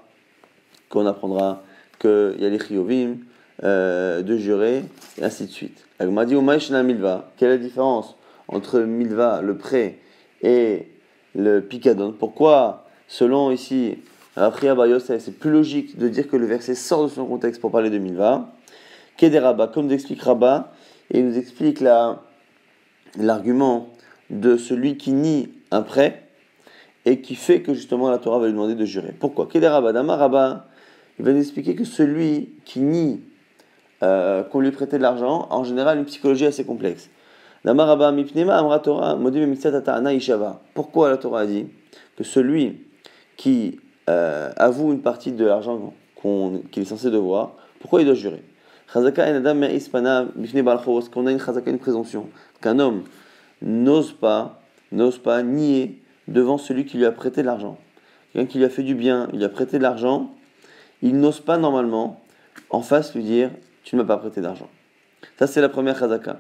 qu'on 0.90 1.06
apprendra 1.06 1.64
qu'il 2.00 2.36
y 2.40 2.46
a 2.46 2.50
les 2.50 2.60
chiyovim, 2.60 3.18
euh, 3.64 4.22
de 4.24 4.38
jurer, 4.38 4.84
et 5.18 5.24
ainsi 5.24 5.46
de 5.46 5.52
suite. 5.52 5.86
m'a 6.00 6.26
dit 6.26 6.36
milva. 6.36 7.32
Quelle 7.38 7.50
est 7.50 7.58
la 7.58 7.64
différence 7.64 8.18
entre 8.48 8.80
milva, 8.82 9.42
le 9.42 9.56
prêt, 9.56 10.00
et 10.42 10.88
le 11.36 11.62
picadon 11.62 12.14
Pourquoi, 12.18 12.86
selon 13.08 13.52
ici, 13.52 13.98
c'est 14.36 15.40
plus 15.40 15.52
logique 15.52 15.98
de 15.98 16.08
dire 16.08 16.28
que 16.28 16.38
le 16.38 16.46
verset 16.46 16.76
sort 16.76 17.04
de 17.04 17.10
son 17.10 17.26
contexte 17.26 17.60
pour 17.60 17.72
parler 17.72 17.90
de 17.90 17.98
milva 17.98 18.52
Kederaba, 19.18 19.68
comme 19.68 19.88
nous 19.88 19.94
explique 19.94 20.22
Rabat, 20.22 20.72
et 21.12 21.20
il 21.20 21.28
nous 21.28 21.38
explique 21.38 21.84
l'argument 23.18 23.90
de 24.30 24.58
celui 24.58 24.98
qui 24.98 25.12
nie 25.12 25.50
un 25.70 25.82
prêt 25.82 26.24
et 27.06 27.22
qui 27.22 27.36
fait 27.36 27.62
que 27.62 27.74
justement 27.74 28.10
la 28.10 28.18
Torah 28.18 28.40
va 28.40 28.46
lui 28.46 28.54
demander 28.54 28.76
de 28.76 28.86
jurer. 28.86 29.14
Pourquoi? 29.20 29.48
Kederaba, 29.48 29.92
Damaraba, 29.92 30.68
il 31.20 31.26
va 31.26 31.34
nous 31.34 31.42
expliquer 31.42 31.76
que 31.76 31.84
celui 31.84 32.54
qui 32.66 32.80
nie 32.80 33.22
euh, 34.04 34.44
qu'on 34.44 34.60
lui 34.60 34.72
prêtait 34.72 34.98
de 34.98 35.04
l'argent, 35.04 35.48
en 35.52 35.64
général, 35.64 36.00
une 36.00 36.06
psychologie 36.06 36.46
assez 36.46 36.64
complexe. 36.66 37.10
Pourquoi 37.64 37.96
la 41.10 41.18
Torah 41.18 41.42
a 41.42 41.46
dit 41.46 41.68
que 42.18 42.24
celui 42.24 42.88
qui 43.38 43.80
euh, 44.10 44.50
avoue 44.58 44.92
une 44.92 45.02
partie 45.02 45.32
de 45.32 45.46
l'argent 45.46 45.94
qu'il 46.72 46.84
est 46.84 46.86
censé 46.86 47.12
devoir, 47.12 47.52
pourquoi 47.80 48.02
il 48.02 48.06
doit 48.06 48.16
jurer? 48.16 48.44
Chazaka 48.92 49.26
qu'on 51.10 51.28
a 51.28 51.32
une 51.32 51.40
chazaka, 51.40 51.72
une 51.72 51.80
présomption, 51.80 52.28
qu'un 52.62 52.80
homme 52.80 53.04
n'ose 53.62 54.12
pas, 54.12 54.62
n'ose 54.92 55.18
pas 55.18 55.42
nier 55.44 56.02
devant 56.28 56.58
celui 56.58 56.86
qui 56.86 56.98
lui 56.98 57.06
a 57.06 57.12
prêté 57.12 57.42
de 57.42 57.48
l'argent. 57.48 57.78
Quelqu'un 58.34 58.48
qui 58.48 58.58
lui 58.58 58.66
a 58.66 58.70
fait 58.70 58.84
du 58.84 58.96
bien, 58.96 59.28
il 59.34 59.40
lui 59.40 59.46
a 59.46 59.50
prêté 59.50 59.78
de 59.78 59.84
l'argent, 59.84 60.32
il 61.02 61.18
n'ose 61.18 61.40
pas 61.40 61.58
normalement 61.58 62.22
en 62.70 62.82
face 62.82 63.16
lui 63.16 63.24
dire 63.24 63.52
Tu 63.84 63.96
ne 63.96 64.02
m'as 64.02 64.08
pas 64.08 64.18
prêté 64.18 64.42
d'argent. 64.42 64.70
Ça, 65.38 65.48
c'est 65.48 65.62
la 65.62 65.70
première 65.70 65.98
chazaka. 65.98 66.40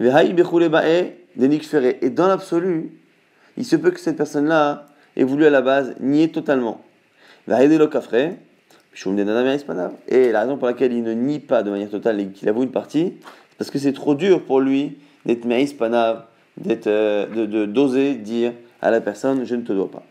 Et 0.00 0.10
dans 2.10 2.28
l'absolu, 2.28 2.90
il 3.56 3.64
se 3.64 3.76
peut 3.76 3.90
que 3.90 4.00
cette 4.00 4.16
personne-là 4.16 4.86
ait 5.16 5.24
voulu 5.24 5.46
à 5.46 5.50
la 5.50 5.62
base 5.62 5.94
nier 6.00 6.30
totalement. 6.30 6.82
Et 7.48 7.52
la 10.32 10.40
raison 10.40 10.56
pour 10.56 10.66
laquelle 10.66 10.92
il 10.92 11.02
ne 11.02 11.12
nie 11.12 11.38
pas 11.38 11.62
de 11.62 11.70
manière 11.70 11.90
totale 11.90 12.20
et 12.20 12.26
qu'il 12.28 12.48
avoue 12.48 12.62
une 12.62 12.72
partie, 12.72 13.14
c'est 13.50 13.58
parce 13.58 13.70
que 13.70 13.78
c'est 13.78 13.92
trop 13.92 14.14
dur 14.14 14.42
pour 14.42 14.60
lui 14.60 14.98
d'être 15.24 15.44
maïs 15.44 15.72
panav, 15.72 16.24
d'être, 16.56 16.86
euh, 16.86 17.46
de, 17.46 17.66
d'oser 17.66 18.14
dire 18.14 18.52
à 18.82 18.90
la 18.90 19.00
personne 19.00 19.44
je 19.44 19.54
ne 19.54 19.62
te 19.62 19.72
dois 19.72 19.90
pas. 19.90 20.02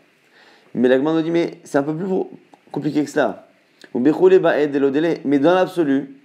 Mais 0.74 0.88
l'agman 0.88 1.14
nous 1.14 1.22
dit 1.22 1.30
mais 1.30 1.60
c'est 1.64 1.78
un 1.78 1.82
peu 1.82 1.94
plus 1.94 2.06
compliqué 2.70 3.04
que 3.04 3.10
cela. 3.10 3.46
Mais 3.94 5.38
dans 5.38 5.54
l'absolu, 5.54 6.16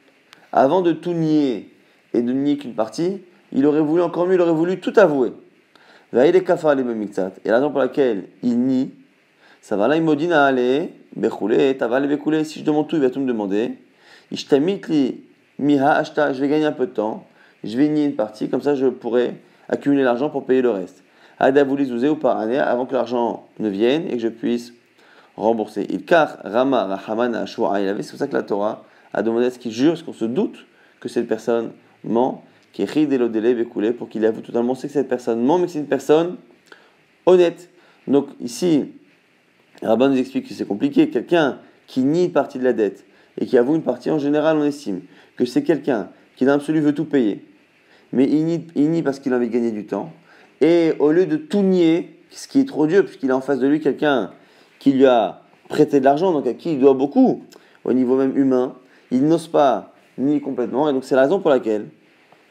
avant 0.51 0.81
de 0.81 0.91
tout 0.91 1.13
nier 1.13 1.69
et 2.13 2.21
de 2.21 2.33
nier 2.33 2.57
qu'une 2.57 2.73
partie, 2.73 3.21
il 3.51 3.65
aurait 3.65 3.81
voulu 3.81 4.01
encore 4.01 4.27
mieux, 4.27 4.35
il 4.35 4.41
aurait 4.41 4.51
voulu 4.51 4.79
tout 4.79 4.93
avouer. 4.97 5.33
Et 6.13 6.17
la 6.17 7.55
raison 7.55 7.69
pour 7.69 7.79
laquelle 7.79 8.25
il 8.43 8.59
nie, 8.59 8.91
ça 9.61 9.77
va 9.77 9.87
là, 9.87 9.95
il 9.95 10.03
modina 10.03 10.45
aller, 10.45 10.93
bechoulé, 11.15 11.77
tavale 11.77 12.43
si 12.43 12.59
je 12.59 12.65
demande 12.65 12.87
tout, 12.87 12.97
il 12.97 13.01
va 13.01 13.09
tout 13.09 13.19
me 13.19 13.27
demander. 13.27 13.77
je 14.31 14.47
vais 16.41 16.47
gagner 16.47 16.65
un 16.65 16.71
peu 16.71 16.87
de 16.87 16.91
temps, 16.91 17.25
je 17.63 17.77
vais 17.77 17.87
nier 17.87 18.05
une 18.05 18.15
partie, 18.15 18.49
comme 18.49 18.61
ça 18.61 18.75
je 18.75 18.87
pourrai 18.87 19.35
accumuler 19.69 20.03
l'argent 20.03 20.29
pour 20.29 20.45
payer 20.45 20.61
le 20.61 20.71
reste. 20.71 21.03
Ada 21.39 21.65
zouzé 21.85 22.09
ou 22.09 22.15
par 22.15 22.37
année, 22.37 22.57
avant 22.57 22.85
que 22.85 22.93
l'argent 22.93 23.47
ne 23.59 23.69
vienne 23.69 24.03
et 24.07 24.13
que 24.13 24.19
je 24.19 24.27
puisse 24.27 24.73
rembourser. 25.37 25.87
Il 25.89 26.03
car 26.03 26.37
Rama 26.43 26.85
Rahamana 26.85 27.45
c'est 27.47 27.55
pour 27.55 28.19
ça 28.19 28.27
que 28.27 28.33
la 28.33 28.43
Torah 28.43 28.83
a 29.13 29.23
demandé 29.23 29.45
à 29.45 29.51
ce 29.51 29.59
qu'il 29.59 29.71
jure, 29.71 29.93
parce 29.93 30.03
qu'on 30.03 30.13
se 30.13 30.25
doute 30.25 30.65
que 30.99 31.09
cette 31.09 31.27
personne 31.27 31.71
ment, 32.03 32.43
qui 32.73 32.83
est 32.83 33.05
délai 33.05 33.65
coulé 33.65 33.91
pour 33.91 34.09
qu'il 34.09 34.25
avoue 34.25 34.41
totalement 34.41 34.75
c'est 34.75 34.87
que 34.87 34.93
cette 34.93 35.09
personne 35.09 35.43
ment, 35.43 35.59
mais 35.59 35.67
c'est 35.67 35.79
une 35.79 35.87
personne 35.87 36.37
honnête. 37.25 37.69
Donc 38.07 38.27
ici, 38.39 38.85
Rabban 39.81 40.09
nous 40.09 40.17
explique 40.17 40.47
que 40.47 40.53
c'est 40.53 40.67
compliqué. 40.67 41.09
Quelqu'un 41.09 41.59
qui 41.87 42.01
nie 42.01 42.25
une 42.25 42.31
partie 42.31 42.59
de 42.59 42.63
la 42.63 42.73
dette 42.73 43.05
et 43.39 43.45
qui 43.45 43.57
avoue 43.57 43.75
une 43.75 43.83
partie, 43.83 44.09
en 44.09 44.19
général, 44.19 44.57
on 44.57 44.63
estime 44.63 45.01
que 45.35 45.45
c'est 45.45 45.63
quelqu'un 45.63 46.09
qui 46.35 46.45
dans 46.45 46.53
l'absolu 46.53 46.79
veut 46.79 46.93
tout 46.93 47.05
payer, 47.05 47.45
mais 48.11 48.27
il 48.27 48.45
nie, 48.45 49.01
parce 49.03 49.19
qu'il 49.19 49.33
a 49.33 49.37
envie 49.37 49.47
de 49.47 49.53
gagner 49.53 49.71
du 49.71 49.85
temps. 49.85 50.11
Et 50.59 50.93
au 50.99 51.11
lieu 51.11 51.25
de 51.25 51.37
tout 51.37 51.61
nier, 51.61 52.19
ce 52.29 52.47
qui 52.47 52.59
est 52.59 52.67
trop 52.67 52.87
dur, 52.87 53.05
puisqu'il 53.05 53.31
a 53.31 53.37
en 53.37 53.41
face 53.41 53.59
de 53.59 53.67
lui 53.67 53.79
quelqu'un 53.79 54.31
qui 54.79 54.91
lui 54.91 55.05
a 55.05 55.43
prêté 55.69 55.99
de 55.99 56.05
l'argent, 56.05 56.31
donc 56.31 56.47
à 56.47 56.53
qui 56.53 56.73
il 56.73 56.79
doit 56.79 56.93
beaucoup, 56.93 57.43
au 57.83 57.93
niveau 57.93 58.15
même 58.15 58.37
humain, 58.37 58.75
il 59.11 59.25
n'ose 59.25 59.47
pas 59.47 59.93
nier 60.17 60.41
complètement. 60.41 60.89
Et 60.89 60.93
donc 60.93 61.03
c'est 61.03 61.15
la 61.15 61.23
raison 61.23 61.39
pour 61.39 61.49
laquelle, 61.49 61.87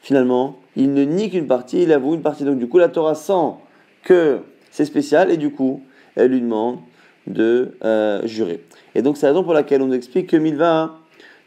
finalement, 0.00 0.58
il 0.76 0.92
ne 0.92 1.04
nie 1.04 1.30
qu'une 1.30 1.46
partie, 1.46 1.82
il 1.82 1.92
avoue 1.92 2.14
une 2.14 2.22
partie. 2.22 2.44
Donc 2.44 2.58
du 2.58 2.68
coup, 2.68 2.78
la 2.78 2.88
Torah 2.88 3.14
sent 3.14 3.54
que 4.02 4.40
c'est 4.70 4.84
spécial 4.84 5.30
et 5.30 5.36
du 5.36 5.52
coup, 5.52 5.82
elle 6.16 6.30
lui 6.30 6.40
demande 6.40 6.78
de 7.26 7.76
euh, 7.84 8.26
jurer. 8.26 8.64
Et 8.94 9.02
donc 9.02 9.16
c'est 9.16 9.26
la 9.26 9.32
raison 9.32 9.44
pour 9.44 9.54
laquelle 9.54 9.82
on 9.82 9.86
nous 9.86 9.94
explique 9.94 10.28
que 10.28 10.36
Milva, 10.36 10.98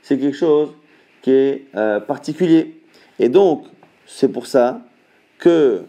c'est 0.01 0.17
quelque 0.17 0.38
chose 0.38 0.69
qui 1.22 1.31
est 1.31 1.65
euh, 1.75 2.00
particulier. 2.00 2.81
Et 3.19 3.29
donc, 3.29 3.65
c'est 4.05 4.27
pour 4.27 4.48
ça 4.48 4.81
que 5.39 5.83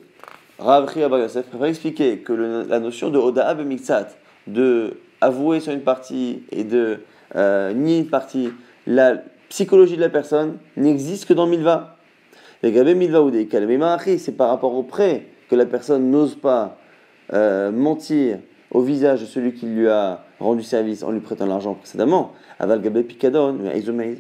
Rav 0.59 0.93
Chia 0.93 1.09
Yosef 1.09 1.47
préfère 1.47 1.67
expliquer 1.67 2.19
que 2.19 2.33
la 2.33 2.79
notion 2.79 3.11
de 3.11 3.19
Oda'a 3.19 3.55
Mixat, 3.55 4.09
de 4.47 4.99
avouer 5.21 5.61
sur 5.61 5.73
une 5.73 5.83
partie 5.83 6.43
et 6.53 6.65
de 6.65 7.01
euh, 7.35 7.73
nier 7.73 7.99
une 7.99 8.09
partie, 8.09 8.51
la 8.87 9.17
psychologie 9.49 9.97
de 9.97 10.01
la 10.01 10.09
personne 10.09 10.59
n'existe 10.77 11.27
que 11.27 11.35
dans 11.35 11.47
Milva. 11.47 11.94
C'est 14.19 14.37
par 14.37 14.49
rapport 14.49 14.75
au 14.75 14.83
prêt 14.83 15.27
que 15.51 15.57
la 15.57 15.67
personne 15.67 16.11
n'ose 16.11 16.35
pas 16.35 16.79
euh, 17.33 17.71
mentir 17.71 18.39
au 18.71 18.81
visage 18.81 19.21
de 19.21 19.27
celui 19.27 19.53
qui 19.53 19.67
lui 19.67 19.89
a 19.89 20.25
rendu 20.41 20.63
service 20.63 21.03
en 21.03 21.11
lui 21.11 21.21
prêtant 21.21 21.47
l'argent 21.47 21.75
précédemment. 21.75 22.33
Aval 22.59 22.81
Picadon, 22.81 23.59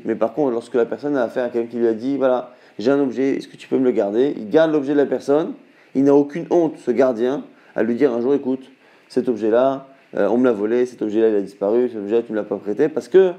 mais 0.04 0.14
par 0.14 0.34
contre, 0.34 0.52
lorsque 0.52 0.74
la 0.74 0.86
personne 0.86 1.16
a 1.16 1.22
affaire 1.22 1.44
à 1.44 1.48
quelqu'un 1.48 1.70
qui 1.70 1.76
lui 1.76 1.88
a 1.88 1.94
dit 1.94 2.16
voilà, 2.16 2.52
j'ai 2.78 2.90
un 2.90 3.00
objet, 3.00 3.36
est-ce 3.36 3.48
que 3.48 3.56
tu 3.56 3.68
peux 3.68 3.78
me 3.78 3.84
le 3.84 3.92
garder? 3.92 4.34
Il 4.36 4.50
garde 4.50 4.72
l'objet 4.72 4.92
de 4.92 4.98
la 4.98 5.06
personne, 5.06 5.54
il 5.94 6.04
n'a 6.04 6.14
aucune 6.14 6.46
honte, 6.50 6.76
ce 6.78 6.90
gardien, 6.90 7.44
à 7.74 7.82
lui 7.82 7.94
dire 7.94 8.12
un 8.12 8.20
jour 8.20 8.34
écoute, 8.34 8.70
cet 9.08 9.28
objet-là, 9.28 9.86
euh, 10.16 10.28
on 10.28 10.38
me 10.38 10.44
l'a 10.44 10.52
volé, 10.52 10.86
cet 10.86 11.02
objet-là 11.02 11.28
il 11.28 11.36
a 11.36 11.40
disparu, 11.40 11.88
cet 11.88 11.98
objet-là 11.98 12.22
tu 12.22 12.32
ne 12.32 12.36
l'as 12.36 12.44
pas 12.44 12.56
prêté, 12.56 12.88
parce 12.88 13.08
que 13.08 13.32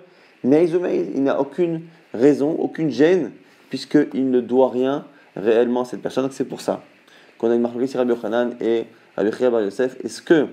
il 0.43 1.23
n'a 1.23 1.39
aucune 1.39 1.81
raison, 2.13 2.51
aucune 2.59 2.89
gêne, 2.89 3.31
puisqu'il 3.69 4.29
ne 4.29 4.41
doit 4.41 4.69
rien 4.69 5.05
réellement 5.35 5.81
à 5.81 5.85
cette 5.85 6.01
personne. 6.01 6.23
Donc 6.23 6.33
c'est 6.33 6.45
pour 6.45 6.61
ça 6.61 6.81
qu'on 7.37 7.51
a 7.51 7.55
une 7.55 7.61
marque 7.61 7.87
sur 7.87 7.99
Rabbi 7.99 8.11
Yochanan 8.11 8.55
et 8.61 8.85
Rabbi 9.17 9.31
Bar 9.49 9.61
Yosef. 9.61 9.97
Est-ce 10.03 10.21
que 10.21 10.47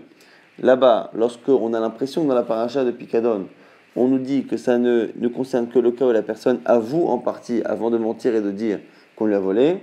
là-bas, 0.59 1.11
lorsqu'on 1.14 1.75
a 1.75 1.81
l'impression 1.81 2.25
dans 2.25 2.35
la 2.35 2.42
paracha 2.42 2.85
de 2.85 2.90
Picadon, 2.90 3.47
on 3.95 4.09
nous 4.09 4.19
dit 4.19 4.45
que 4.47 4.57
ça 4.57 4.78
ne, 4.78 5.09
ne 5.16 5.28
concerne 5.28 5.69
que 5.69 5.78
le 5.78 5.90
cas 5.92 6.07
où 6.07 6.12
la 6.12 6.23
personne 6.23 6.61
avoue 6.64 7.07
en 7.07 7.19
partie 7.19 7.62
avant 7.64 7.90
de 7.90 7.99
mentir 7.99 8.35
et 8.35 8.40
de 8.40 8.50
dire 8.50 8.81
qu'on 9.16 9.26
lui 9.26 9.35
a 9.35 9.38
volé, 9.38 9.81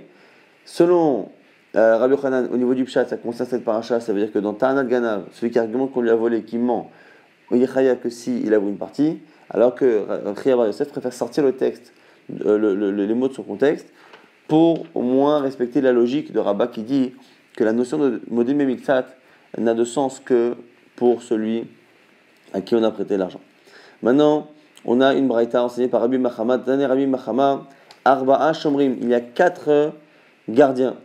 selon 0.64 1.28
euh, 1.76 1.96
Rabbi 1.96 2.16
Khanan, 2.16 2.48
au 2.52 2.56
niveau 2.56 2.74
du 2.74 2.84
pshat, 2.84 3.06
ça 3.06 3.16
concerne 3.16 3.48
cette 3.48 3.64
paracha, 3.64 4.00
ça 4.00 4.12
veut 4.12 4.20
dire 4.20 4.32
que 4.32 4.40
dans 4.40 4.54
Ta'anat 4.54 4.84
Ganav, 4.84 5.24
celui 5.32 5.52
qui 5.52 5.58
argumente 5.58 5.92
qu'on 5.92 6.00
lui 6.00 6.10
a 6.10 6.16
volé, 6.16 6.42
qui 6.42 6.58
ment, 6.58 6.90
il 7.52 7.64
a 7.64 7.96
que 7.96 8.10
si 8.10 8.42
il 8.44 8.54
avoue 8.54 8.68
une 8.68 8.78
partie, 8.78 9.20
alors 9.48 9.74
que 9.74 10.04
Rabbi 10.06 10.48
Yosef 10.48 10.88
préfère 10.88 11.12
sortir 11.12 11.44
le 11.44 11.52
texte, 11.52 11.92
euh, 12.44 13.06
les 13.06 13.14
mots 13.14 13.28
de 13.28 13.34
son 13.34 13.42
contexte, 13.42 13.92
pour 14.48 14.86
au 14.94 15.02
moins 15.02 15.40
respecter 15.40 15.80
la 15.80 15.92
logique 15.92 16.32
de 16.32 16.38
Rabat 16.38 16.68
qui 16.68 16.82
dit 16.82 17.12
que 17.56 17.64
la 17.64 17.72
notion 17.72 17.98
de 17.98 18.20
Modim 18.30 18.54
Memiksat 18.54 19.06
n'a 19.58 19.74
de 19.74 19.84
sens 19.84 20.20
que 20.20 20.54
pour 20.96 21.22
celui 21.22 21.64
à 22.52 22.60
qui 22.60 22.74
on 22.74 22.82
a 22.82 22.90
prêté 22.90 23.16
l'argent. 23.16 23.40
Maintenant, 24.02 24.48
on 24.84 25.00
a 25.00 25.14
une 25.14 25.28
braïta 25.28 25.62
enseignée 25.62 25.88
par 25.88 26.00
Rabbi 26.00 26.18
Mahama, 26.18 26.56
Rabbi 26.66 27.06
Mahama, 27.06 27.66
Arba'a 28.04 28.52
Shomrim. 28.52 28.96
Il 29.00 29.08
y 29.08 29.14
a 29.14 29.20
quatre 29.20 29.92
gardiens. 30.48 30.96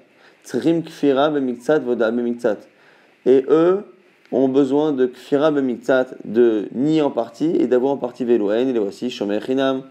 Et 3.26 3.46
eux 3.50 3.84
ont 4.32 4.48
besoin 4.48 4.92
de 4.92 5.06
Kfira 5.08 5.52
Bemiktsat, 5.52 6.08
de 6.24 6.68
nier 6.74 7.02
en 7.02 7.12
partie 7.12 7.56
et 7.56 7.68
d'avoir 7.68 7.94
en 7.94 7.98
partie 7.98 8.26
Veloen. 8.26 8.70
Et 8.70 8.74
les 8.74 8.80
voici 8.80 9.10
Shomer 9.10 9.40
Chinam, 9.42 9.84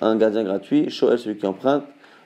un 0.00 0.16
gardien 0.16 0.44
gratuit, 0.44 0.90
Shoel, 0.90 1.18
celui 1.18 1.36
qui 1.36 1.46
emprunte, 1.46 1.84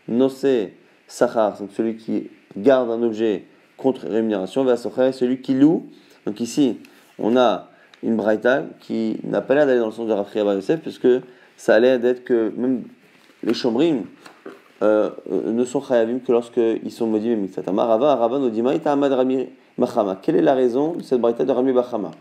Nosé 0.08 0.74
Sachar, 1.06 1.58
donc 1.58 1.70
celui 1.72 1.96
qui 1.96 2.30
garde 2.56 2.90
un 2.90 3.02
objet 3.02 3.44
contre 3.76 4.06
rémunération, 4.06 4.64
Vasocher, 4.64 5.12
celui 5.12 5.40
qui 5.40 5.54
loue. 5.54 5.86
Donc 6.26 6.40
ici, 6.40 6.78
on 7.18 7.36
a 7.36 7.70
une 8.02 8.16
braïta 8.16 8.64
qui 8.80 9.18
n'a 9.24 9.40
pas 9.40 9.54
l'air 9.54 9.66
d'aller 9.66 9.80
dans 9.80 9.86
le 9.86 9.92
sens 9.92 10.06
de 10.06 10.12
Rafri 10.12 10.40
Yosef, 10.40 10.80
puisque 10.80 11.08
ça 11.56 11.74
a 11.74 11.80
l'air 11.80 11.98
d'être 11.98 12.24
que 12.24 12.52
même 12.56 12.84
les 13.42 13.54
chomrim, 13.54 14.04
euh, 14.82 15.10
ne 15.30 15.64
sont 15.64 15.80
chayavim 15.80 16.18
que 16.18 16.32
lorsqu'ils 16.32 16.92
sont 16.92 17.06
Machama. 19.76 20.18
Quelle 20.22 20.36
est 20.36 20.42
la 20.42 20.54
raison 20.54 20.92
de 20.92 21.02
cette 21.02 21.20
braïta 21.20 21.44
de 21.44 21.50
Rami 21.50 21.72
Bachama? 21.72 22.12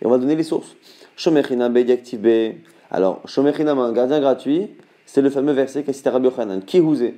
Et 0.00 0.06
on 0.06 0.10
va 0.10 0.18
donner 0.18 0.36
les 0.36 0.44
sources. 0.44 0.76
Shomechinam 1.16 1.72
Beidiaktibe. 1.72 2.56
Alors, 2.90 3.20
Shomechinam, 3.26 3.78
un 3.78 3.92
gardien 3.92 4.20
gratuit, 4.20 4.70
c'est 5.06 5.22
le 5.22 5.30
fameux 5.30 5.52
verset 5.52 5.82
qu'a 5.82 5.92
cité 5.92 6.10
Rabbi 6.10 6.26
Yochanan. 6.26 6.62
Kihouze. 6.62 7.12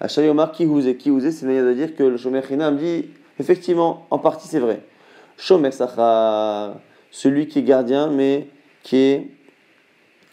Achayomar 0.00 0.52
Kihouze. 0.52 0.96
Kihouze, 0.98 1.30
c'est 1.30 1.42
une 1.42 1.48
manière 1.48 1.64
de 1.64 1.72
dire 1.72 1.94
que 1.94 2.02
le 2.02 2.16
Shomechinam 2.16 2.76
dit 2.76 3.06
effectivement, 3.38 4.06
en 4.10 4.18
partie 4.18 4.48
c'est 4.48 4.58
vrai. 4.58 4.80
Shomer 5.36 5.70
celui 7.10 7.46
qui 7.46 7.58
est 7.60 7.62
gardien 7.62 8.08
mais 8.08 8.48
qui 8.82 8.96
est 8.96 9.30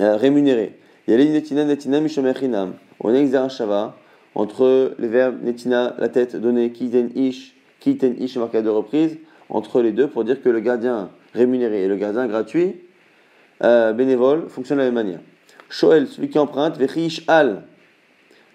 euh, 0.02 0.16
rémunéré. 0.16 0.78
Il 1.08 1.12
y 1.12 1.13
a 1.13 1.18
les 1.18 1.30
Netina 1.30 1.66
Netina 1.66 2.00
Mishomechinam 2.00 2.74
on 3.04 3.13
a 3.13 3.38
un 3.40 3.50
shava 3.50 3.96
entre 4.36 4.96
les 4.98 5.08
verbes 5.08 5.44
netina, 5.44 5.96
la 6.00 6.10
tête, 6.10 6.36
donner, 6.36 6.72
kiten 6.72 7.12
ish, 7.16 7.54
kiten 7.80 8.16
ish, 8.20 8.38
marqué 8.38 8.58
à 8.58 8.62
deux 8.62 8.72
reprises, 8.72 9.18
entre 9.50 9.82
les 9.82 9.92
deux 9.92 10.08
pour 10.08 10.24
dire 10.24 10.42
que 10.42 10.50
le 10.50 10.60
gardien 10.60 11.12
rémunéré 11.34 11.84
et 11.84 11.88
le 11.88 11.98
gardien 11.98 12.25
gratuit, 12.28 12.75
euh, 13.63 13.93
bénévole, 13.93 14.50
fonctionnent 14.50 14.79
de 14.79 14.84
la 14.84 14.91
même 14.91 15.05
manière. 15.05 15.20
Shoel, 15.70 16.08
celui 16.08 16.29
qui 16.29 16.39
emprunte, 16.39 16.77
vechish 16.77 17.24
al, 17.27 17.63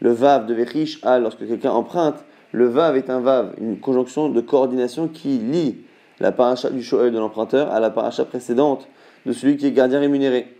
le 0.01 0.11
vav 0.11 0.47
de 0.47 0.55
vechish 0.55 1.01
al, 1.03 1.23
lorsque 1.23 1.47
quelqu'un 1.47 1.71
emprunte, 1.71 2.25
le 2.53 2.67
vav 2.67 2.97
est 2.97 3.11
un 3.11 3.21
vav, 3.21 3.55
une 3.61 3.79
conjonction 3.79 4.29
de 4.29 4.41
coordination 4.41 5.09
qui 5.09 5.39
lie 5.39 5.77
la 6.21 6.33
paracha 6.33 6.71
du 6.71 6.83
shoel 6.83 7.13
de 7.13 7.19
l'emprunteur 7.19 7.71
à 7.71 7.81
la 7.81 7.91
paracha 7.91 8.25
précédente 8.25 8.89
de 9.27 9.33
celui 9.33 9.57
qui 9.57 9.67
est 9.67 9.73
gardien 9.73 10.01
rémunéré. 10.01 10.55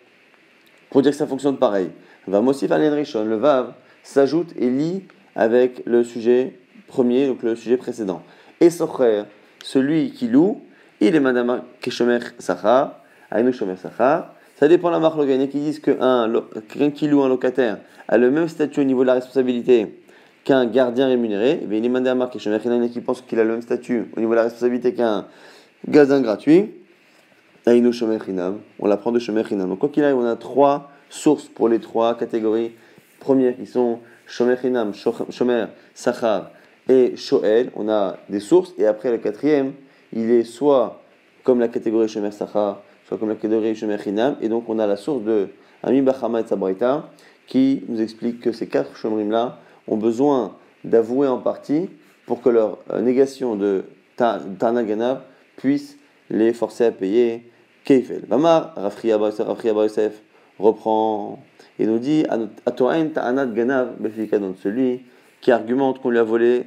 Pour 0.91 1.03
dire 1.03 1.13
que 1.13 1.17
ça 1.17 1.27
fonctionne 1.27 1.57
pareil. 1.57 1.91
Va 2.27 2.41
Mosif 2.41 2.71
Rishon, 2.71 3.25
le 3.25 3.37
Vav, 3.37 3.73
s'ajoute 4.03 4.53
et 4.57 4.69
lie 4.69 5.05
avec 5.35 5.83
le 5.87 6.05
sujet 6.05 6.59
premier, 6.87 7.27
donc 7.27 7.43
le 7.43 7.57
sujet 7.57 7.77
précédent. 7.77 8.23
Et 8.61 8.71
Socher, 8.71 9.25
celui 9.63 10.13
qui 10.13 10.29
loue, 10.29 10.63
il 11.01 11.15
est 11.15 11.21
Madame 11.21 11.63
Keshomer 11.81 12.19
Sacha, 12.39 13.03
Ainu 13.31 13.53
Shomer 13.53 13.77
Sacha. 13.77 14.35
Ça 14.59 14.67
dépend 14.67 14.89
de 14.89 14.95
la 14.95 14.99
marque 14.99 15.17
logane 15.17 15.47
qui 15.47 15.61
disent 15.61 15.79
qu'un 15.79 16.33
quelqu'un 16.69 16.91
qui 16.91 17.07
loue 17.07 17.23
un 17.23 17.29
locataire 17.29 17.79
a 18.09 18.19
le 18.19 18.29
même 18.29 18.49
statut 18.49 18.81
au 18.81 18.85
niveau 18.85 19.03
de 19.03 19.07
la 19.07 19.15
responsabilité 19.15 20.03
qu'un 20.43 20.67
gardien 20.67 21.07
rémunéré. 21.07 21.61
Et 21.71 21.77
il 21.79 21.85
est 21.85 21.89
Madame 21.89 22.29
Keshomer 22.29 22.59
qui 22.91 23.01
pense 23.01 23.21
qu'il 23.21 23.39
a 23.39 23.45
le 23.45 23.53
même 23.53 23.63
statut 23.63 24.11
au 24.17 24.19
niveau 24.19 24.33
de 24.33 24.37
la 24.37 24.43
responsabilité 24.43 24.95
qu'un 24.95 25.27
gardien 25.87 26.21
gratuit. 26.21 26.73
On 27.67 28.87
l'apprend 28.87 29.13
de 29.13 29.21
Shomer 29.21 29.45
Donc, 29.45 29.79
quoi 29.79 29.91
qu'il 29.91 30.03
arrive, 30.03 30.17
on 30.17 30.25
a 30.25 30.35
trois 30.35 30.91
sources 31.09 31.45
pour 31.45 31.69
les 31.69 31.79
trois 31.79 32.17
catégories 32.17 32.73
premières 33.21 33.57
qui 33.57 33.67
sont 33.67 34.01
Shomer 34.27 34.57
Hinam, 34.65 34.93
Shomer 35.31 35.67
Sachar 35.95 36.51
et 36.89 37.15
Shoel. 37.17 37.71
On 37.77 37.89
a 37.89 38.17
des 38.29 38.41
sources. 38.41 38.75
Et 38.77 38.87
après, 38.87 39.13
le 39.13 39.19
quatrième, 39.19 39.75
il 40.13 40.33
est 40.33 40.43
soit 40.43 41.01
comme 41.45 41.61
la 41.61 41.69
catégorie 41.69 42.09
Shomer 42.09 42.33
Sachar, 42.33 42.83
soit 43.09 43.17
comme 43.17 43.31
la 43.31 43.37
catégorie 43.37 43.75
Shomer 43.75 43.97
Hinam. 44.05 44.37
Et 44.43 44.49
donc, 44.49 44.69
on 44.69 44.79
a 44.79 44.87
la 44.87 44.97
source 44.97 45.25
de 45.25 45.49
Ami 45.83 46.03
Bachama 46.03 46.41
et 46.41 46.47
Sabraita 46.47 47.09
qui 47.47 47.83
nous 47.89 48.03
explique 48.03 48.41
que 48.41 48.53
ces 48.53 48.67
quatre 48.67 48.95
chomrim-là 48.97 49.59
ont 49.87 49.97
besoin 49.97 50.57
d'avouer 50.85 51.27
en 51.27 51.39
partie 51.39 51.89
pour 52.27 52.43
que 52.43 52.51
leur 52.51 52.79
euh, 52.93 53.01
négation 53.01 53.57
de 53.57 53.85
Tanagana 54.17 55.25
puisse 55.57 55.97
les 56.29 56.53
forcer 56.53 56.85
à 56.85 56.93
payer 56.93 57.51
Keifel. 57.85 58.25
Vamar, 58.29 58.75
Rafri 58.77 59.09
Yosef 59.09 60.21
reprend 60.59 61.43
et 61.79 61.87
nous 61.87 61.99
dit 61.99 62.25
Ganav 62.67 63.95
celui 64.63 65.01
qui 65.41 65.53
argumente 65.53 66.03
qu'on 66.03 66.11
lui 66.11 66.19
a 66.19 66.25
volé 66.25 66.65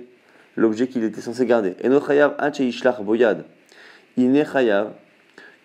l'objet 0.55 0.87
qu'il 0.87 1.03
était 1.03 1.21
censé 1.21 1.45
garder. 1.45 1.75
Il 4.17 4.31
n'est 4.31 4.45
Chayav 4.45 4.91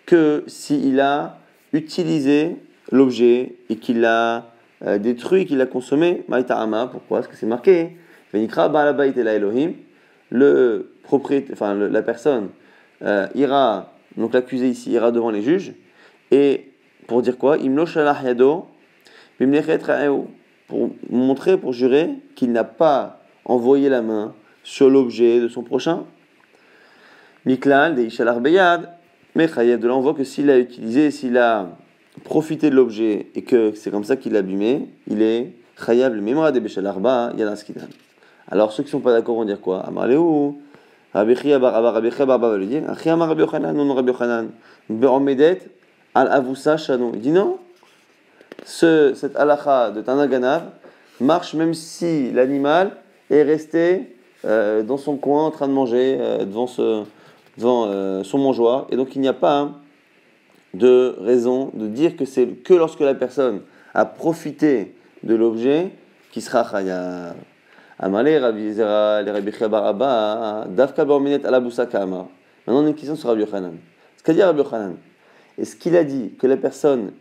que 0.07 0.43
s'il 0.47 0.99
a 0.99 1.37
utilisé 1.73 2.55
l'objet 2.91 3.53
et 3.69 3.75
qu'il 3.75 3.99
l'a 4.01 4.51
euh, 4.85 4.97
détruit, 4.97 5.45
qu'il 5.45 5.57
l'a 5.57 5.67
consommé, 5.67 6.23
Maïta'ama, 6.29 6.87
pourquoi? 6.87 7.19
Parce 7.19 7.27
que 7.27 7.35
c'est 7.35 7.45
marqué 7.45 7.97
la 8.33 9.33
Elohim, 9.35 9.73
le 10.31 10.93
propriétaire, 11.03 11.53
enfin 11.53 11.75
la 11.75 12.01
personne 12.01 12.49
euh, 13.03 13.27
ira, 13.35 13.93
donc 14.15 14.33
l'accusé 14.33 14.69
ici 14.69 14.91
ira 14.91 15.11
devant 15.11 15.29
les 15.29 15.41
juges, 15.41 15.73
et 16.31 16.71
pour 17.05 17.21
dire 17.21 17.37
quoi? 17.37 17.57
Pour 20.67 20.89
montrer, 21.09 21.57
pour 21.57 21.71
jurer 21.71 22.09
qu'il 22.35 22.51
n'a 22.51 22.65
pas 22.65 23.21
envoyé 23.45 23.87
la 23.87 24.01
main 24.01 24.33
sur 24.63 24.89
l'objet 24.89 25.39
de 25.39 25.47
son 25.47 25.63
prochain. 25.63 26.03
Miklal, 27.45 27.95
de 27.95 28.96
mais 29.37 29.47
de 29.77 29.87
là 29.87 29.95
on 29.95 30.01
voit 30.01 30.15
que 30.15 30.23
s'il 30.23 30.49
a 30.49 30.57
utilisé, 30.57 31.11
s'il 31.11 31.37
a 31.37 31.69
profité 32.23 32.71
de 32.71 32.75
l'objet 32.75 33.27
et 33.35 33.43
que 33.43 33.73
c'est 33.75 33.91
comme 33.91 34.03
ça 34.03 34.15
qu'il 34.15 34.33
l'a 34.33 34.39
abîmé, 34.39 34.89
il 35.07 35.21
est 35.21 35.51
Chayav 35.85 36.15
le 36.15 36.21
mémoire 36.21 36.51
des 36.51 36.59
Béchalarba, 36.59 37.33
Yalaskidan. 37.37 37.85
Alors 38.49 38.71
ceux 38.71 38.81
qui 38.81 38.87
ne 38.87 38.91
sont 38.93 38.99
pas 38.99 39.13
d'accord 39.13 39.35
vont 39.35 39.45
dire 39.45 39.61
quoi? 39.61 39.87
Non. 39.91 40.55
Il 47.13 47.19
dit 47.19 47.31
non, 47.31 47.59
ce, 48.65 49.13
cette 49.13 49.35
halakha 49.35 49.91
de 49.91 50.01
Tanaganav 50.01 50.63
marche 51.21 51.53
même 51.53 51.75
si 51.75 52.31
l'animal 52.31 52.91
est 53.29 53.43
resté 53.43 54.15
euh, 54.45 54.81
dans 54.81 54.97
son 54.97 55.17
coin 55.17 55.45
en 55.45 55.51
train 55.51 55.67
de 55.67 55.73
manger 55.73 56.17
euh, 56.19 56.45
devant, 56.45 56.65
ce, 56.67 57.03
devant 57.57 57.87
euh, 57.87 58.23
son 58.23 58.37
mangeoire. 58.37 58.87
Et 58.89 58.95
donc 58.95 59.15
il 59.15 59.21
n'y 59.21 59.27
a 59.27 59.33
pas 59.33 59.71
de 60.73 61.15
raison 61.19 61.71
de 61.73 61.87
dire 61.87 62.15
que 62.15 62.25
c'est 62.25 62.47
que 62.47 62.73
lorsque 62.73 62.99
la 62.99 63.15
personne 63.15 63.61
a 63.93 64.05
profité 64.05 64.95
de 65.23 65.35
l'objet 65.35 65.91
qui 66.31 66.41
sera 66.41 66.69
chayav. 66.69 67.35
Amalé, 67.99 68.37
Rabbi 68.37 68.73
Zera, 68.73 69.23
les 69.23 69.31
Rabbi 69.31 69.51
Chabaraba, 69.51 70.65
Dafka 70.69 71.03
Borminet 71.03 71.43
Alabusa 71.45 71.87
Kama. 71.87 72.27
Maintenant, 72.67 72.83
on 72.83 72.85
a 72.85 72.89
une 72.89 72.93
question 72.93 73.15
sur 73.15 73.29
Rabbi 73.29 73.41
Yochanan. 73.41 73.73
Ce 74.17 74.23
qu'a 74.23 74.33
dit 74.33 74.43
Rabbi 74.43 74.59
Yochanan, 74.59 74.97
est-ce 75.57 75.75
qu'il 75.75 75.95
a 75.95 76.03
dit 76.03 76.33
que 76.37 76.45
la 76.45 76.57
personne 76.57 77.13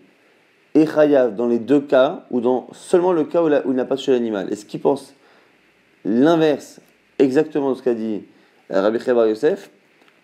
est 0.74 0.86
chayav 0.86 1.34
dans 1.34 1.46
les 1.46 1.58
deux 1.58 1.80
cas 1.80 2.24
ou 2.30 2.42
dans 2.42 2.66
seulement 2.72 3.12
le 3.12 3.24
cas 3.24 3.42
où, 3.42 3.48
il 3.48 3.72
n'a 3.72 3.86
pas 3.86 3.96
tué 3.96 4.12
l'animal? 4.12 4.52
Est-ce 4.52 4.66
qu'il 4.66 4.80
pense 4.80 5.14
l'inverse 6.04 6.80
exactement 7.18 7.70
de 7.70 7.76
ce 7.76 7.82
qu'a 7.82 7.94
dit 7.94 8.24
Rabbi 8.68 8.98
Chabar 9.00 9.28
Yosef? 9.28 9.70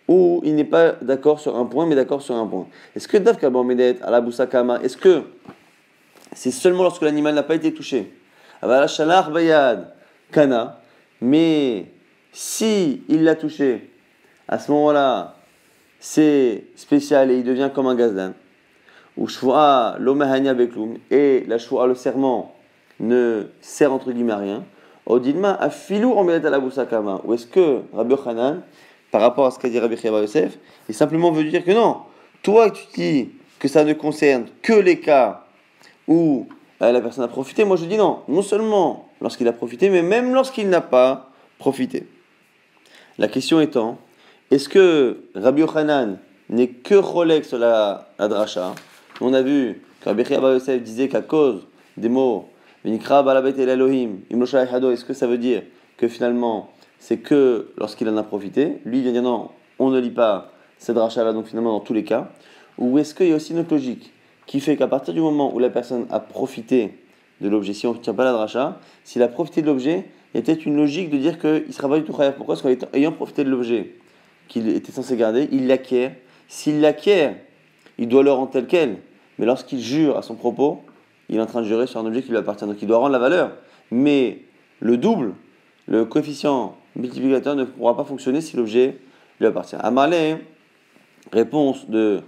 Ou 0.07 0.41
il 0.43 0.55
n'est 0.55 0.63
pas 0.63 0.93
d'accord 1.01 1.39
sur 1.39 1.55
un 1.55 1.65
point 1.65 1.85
mais 1.85 1.95
d'accord 1.95 2.21
sur 2.21 2.35
un 2.35 2.45
point 2.45 2.67
Est-ce 2.95 3.07
que 3.07 3.17
Dafka 3.17 3.49
Borminet 3.49 4.01
Alabusa 4.01 4.47
Kama, 4.47 4.79
est-ce 4.81 4.97
que 4.97 5.23
c'est 6.33 6.51
seulement 6.51 6.83
lorsque 6.83 7.01
l'animal 7.01 7.35
n'a 7.35 7.43
pas 7.43 7.55
été 7.55 7.73
touché? 7.73 8.11
Shalach 8.87 9.29
Bayad 9.31 9.93
Kana, 10.31 10.79
mais 11.21 11.85
si 12.31 13.03
il 13.07 13.23
l'a 13.23 13.35
touché, 13.35 13.89
à 14.47 14.57
ce 14.57 14.71
moment-là, 14.71 15.35
c'est 15.99 16.65
spécial 16.75 17.31
et 17.31 17.37
il 17.37 17.43
devient 17.43 17.69
comme 17.73 17.87
un 17.87 17.95
gazdan. 17.95 18.33
Ou 19.15 19.27
shvoa 19.27 19.97
l'omahania 19.99 20.53
bekloum, 20.53 20.97
et 21.11 21.45
la 21.47 21.57
shvoa, 21.57 21.87
le 21.87 21.95
serment, 21.95 22.55
ne 22.99 23.43
sert 23.61 23.93
entre 23.93 24.11
guillemets 24.11 24.33
à 24.33 24.37
rien. 24.37 24.63
Odilma 25.05 25.53
afilou 25.53 26.13
en 26.13 26.27
à 26.27 26.39
la 26.39 26.59
boussakama. 26.59 27.21
Ou 27.25 27.33
est-ce 27.33 27.45
que 27.45 27.81
Rabbi 27.93 28.15
Hanan, 28.25 28.61
par 29.13 29.21
rapport 29.21 29.45
à 29.45 29.51
ce 29.51 29.59
qu'a 29.59 29.69
dit 29.69 29.77
Rabbi 29.77 29.95
Cheba 29.95 30.21
Yosef, 30.21 30.57
il 30.89 30.95
simplement 30.95 31.31
veut 31.31 31.43
dire 31.43 31.63
que 31.63 31.69
non, 31.69 31.97
toi 32.41 32.71
tu 32.71 32.81
dis 32.95 33.29
que 33.59 33.67
ça 33.67 33.83
ne 33.83 33.93
concerne 33.93 34.47
que 34.63 34.73
les 34.73 34.99
cas 34.99 35.45
où 36.07 36.47
euh, 36.81 36.91
la 36.91 36.99
personne 36.99 37.23
a 37.23 37.27
profité, 37.27 37.63
moi 37.63 37.77
je 37.77 37.85
dis 37.85 37.95
non, 37.95 38.21
non 38.27 38.41
seulement 38.41 39.07
lorsqu'il 39.21 39.47
a 39.47 39.53
profité, 39.53 39.91
mais 39.91 40.01
même 40.01 40.33
lorsqu'il 40.33 40.67
n'a 40.67 40.81
pas 40.81 41.29
profité. 41.59 42.07
La 43.19 43.27
question 43.27 43.61
étant, 43.61 43.99
est-ce 44.49 44.67
que 44.67 45.25
Rabbi 45.35 45.61
Yochanan 45.61 46.17
n'est 46.49 46.69
que 46.69 46.99
Cholek 46.99 47.45
sur 47.45 47.59
la, 47.59 48.09
la 48.17 48.27
dracha? 48.27 48.73
On 49.21 49.31
a 49.35 49.43
vu 49.43 49.83
que 50.01 50.09
Rabbi 50.09 50.23
Yosef 50.23 50.81
disait 50.81 51.07
qu'à 51.07 51.21
cause 51.21 51.67
des 51.97 52.09
mots 52.09 52.49
est-ce 52.83 52.97
que 55.05 55.13
ça 55.13 55.27
veut 55.27 55.37
dire 55.37 55.61
que 55.97 56.07
finalement 56.07 56.72
c'est 57.03 57.17
que 57.17 57.73
lorsqu'il 57.77 58.07
en 58.07 58.15
a 58.15 58.23
profité 58.23 58.79
Lui 58.85 58.99
il 58.99 59.03
vient 59.03 59.11
dire 59.11 59.23
non, 59.23 59.49
on 59.77 59.89
ne 59.89 59.99
lit 59.99 60.09
pas 60.09 60.53
cette 60.77 60.95
dracha 60.95 61.21
là, 61.25 61.33
donc 61.33 61.47
finalement 61.47 61.73
dans 61.73 61.81
tous 61.81 61.93
les 61.93 62.05
cas. 62.05 62.31
Ou 62.77 62.97
est-ce 62.97 63.13
qu'il 63.13 63.27
y 63.27 63.33
a 63.33 63.35
aussi 63.35 63.51
une 63.51 63.59
autre 63.59 63.73
logique 63.73 64.13
qui 64.45 64.61
fait 64.61 64.77
qu'à 64.77 64.87
partir 64.87 65.13
du 65.13 65.19
moment 65.19 65.53
où 65.53 65.59
la 65.59 65.69
personne 65.69 66.05
a 66.11 66.21
profité 66.21 66.97
de 67.41 67.49
l'objet, 67.49 67.73
si 67.73 67.87
on 67.87 67.91
ne 67.91 67.97
retient 67.97 68.13
pas 68.13 68.23
la 68.23 68.31
dracha, 68.31 68.79
s'il 69.03 69.21
a 69.21 69.27
profité 69.27 69.61
de 69.61 69.67
l'objet, 69.67 70.05
il 70.33 70.37
y 70.37 70.39
a 70.39 70.43
peut-être 70.43 70.65
une 70.65 70.77
logique 70.77 71.09
de 71.09 71.17
dire 71.17 71.39
qu'il 71.39 71.65
ne 71.67 71.71
sera 71.73 71.89
pas 71.89 71.97
du 71.97 72.05
tout 72.05 72.13
khayaf. 72.13 72.35
Pourquoi? 72.37 72.55
Parce 72.55 72.77
qu'ayant 72.77 73.11
profité 73.11 73.43
de 73.43 73.49
l'objet 73.49 73.95
qu'il 74.47 74.69
était 74.69 74.93
censé 74.93 75.17
garder, 75.17 75.49
il 75.51 75.67
l'acquiert. 75.67 76.13
S'il 76.47 76.79
l'acquiert, 76.79 77.35
il 77.97 78.07
doit 78.07 78.23
le 78.23 78.31
rendre 78.31 78.51
tel 78.51 78.65
quel. 78.65 78.99
Mais 79.39 79.45
lorsqu'il 79.45 79.81
jure 79.81 80.17
à 80.17 80.21
son 80.21 80.35
propos, 80.35 80.81
il 81.27 81.35
est 81.35 81.41
en 81.41 81.47
train 81.47 81.61
de 81.61 81.67
jurer 81.67 81.85
sur 81.85 81.99
un 81.99 82.05
objet 82.05 82.21
qui 82.21 82.29
lui 82.29 82.37
appartient. 82.37 82.65
Donc 82.65 82.81
il 82.81 82.87
doit 82.87 82.97
rendre 82.97 83.11
la 83.11 83.19
valeur. 83.19 83.51
Mais 83.91 84.39
le 84.79 84.95
double, 84.95 85.33
le 85.87 86.05
coefficient 86.05 86.77
multiplicateur 86.95 87.55
ne 87.55 87.63
pourra 87.63 87.95
pas 87.95 88.03
fonctionner 88.03 88.41
si 88.41 88.55
l'objet 88.55 88.97
lui 89.39 89.47
appartient. 89.47 89.75
Amalé, 89.79 90.37
réponse 91.31 91.89
de 91.89 92.21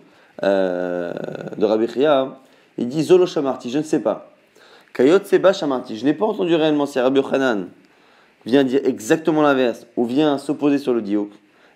euh, 0.44 1.14
de 1.58 1.66
Rabbi 1.66 1.88
Chia, 1.88 2.38
il 2.78 2.88
dit 2.88 3.04
Zolo 3.04 3.26
Shamarti, 3.26 3.70
je 3.70 3.78
ne 3.78 3.84
sais 3.84 4.02
pas. 4.02 4.32
Kayot 4.94 5.24
Seba 5.24 5.54
Shamarti, 5.54 5.98
je 5.98 6.04
n'ai 6.04 6.14
pas 6.14 6.26
entendu 6.26 6.56
réellement 6.56 6.86
si 6.86 7.00
Rabbi 7.00 7.22
Hanan 7.32 7.70
vient 8.46 8.64
dire 8.64 8.82
exactement 8.84 9.42
l'inverse 9.42 9.88
ou 9.96 10.06
vient 10.06 10.38
s'opposer 10.38 10.78
sur 10.78 10.94
le 10.94 11.02
diouk. 11.02 11.32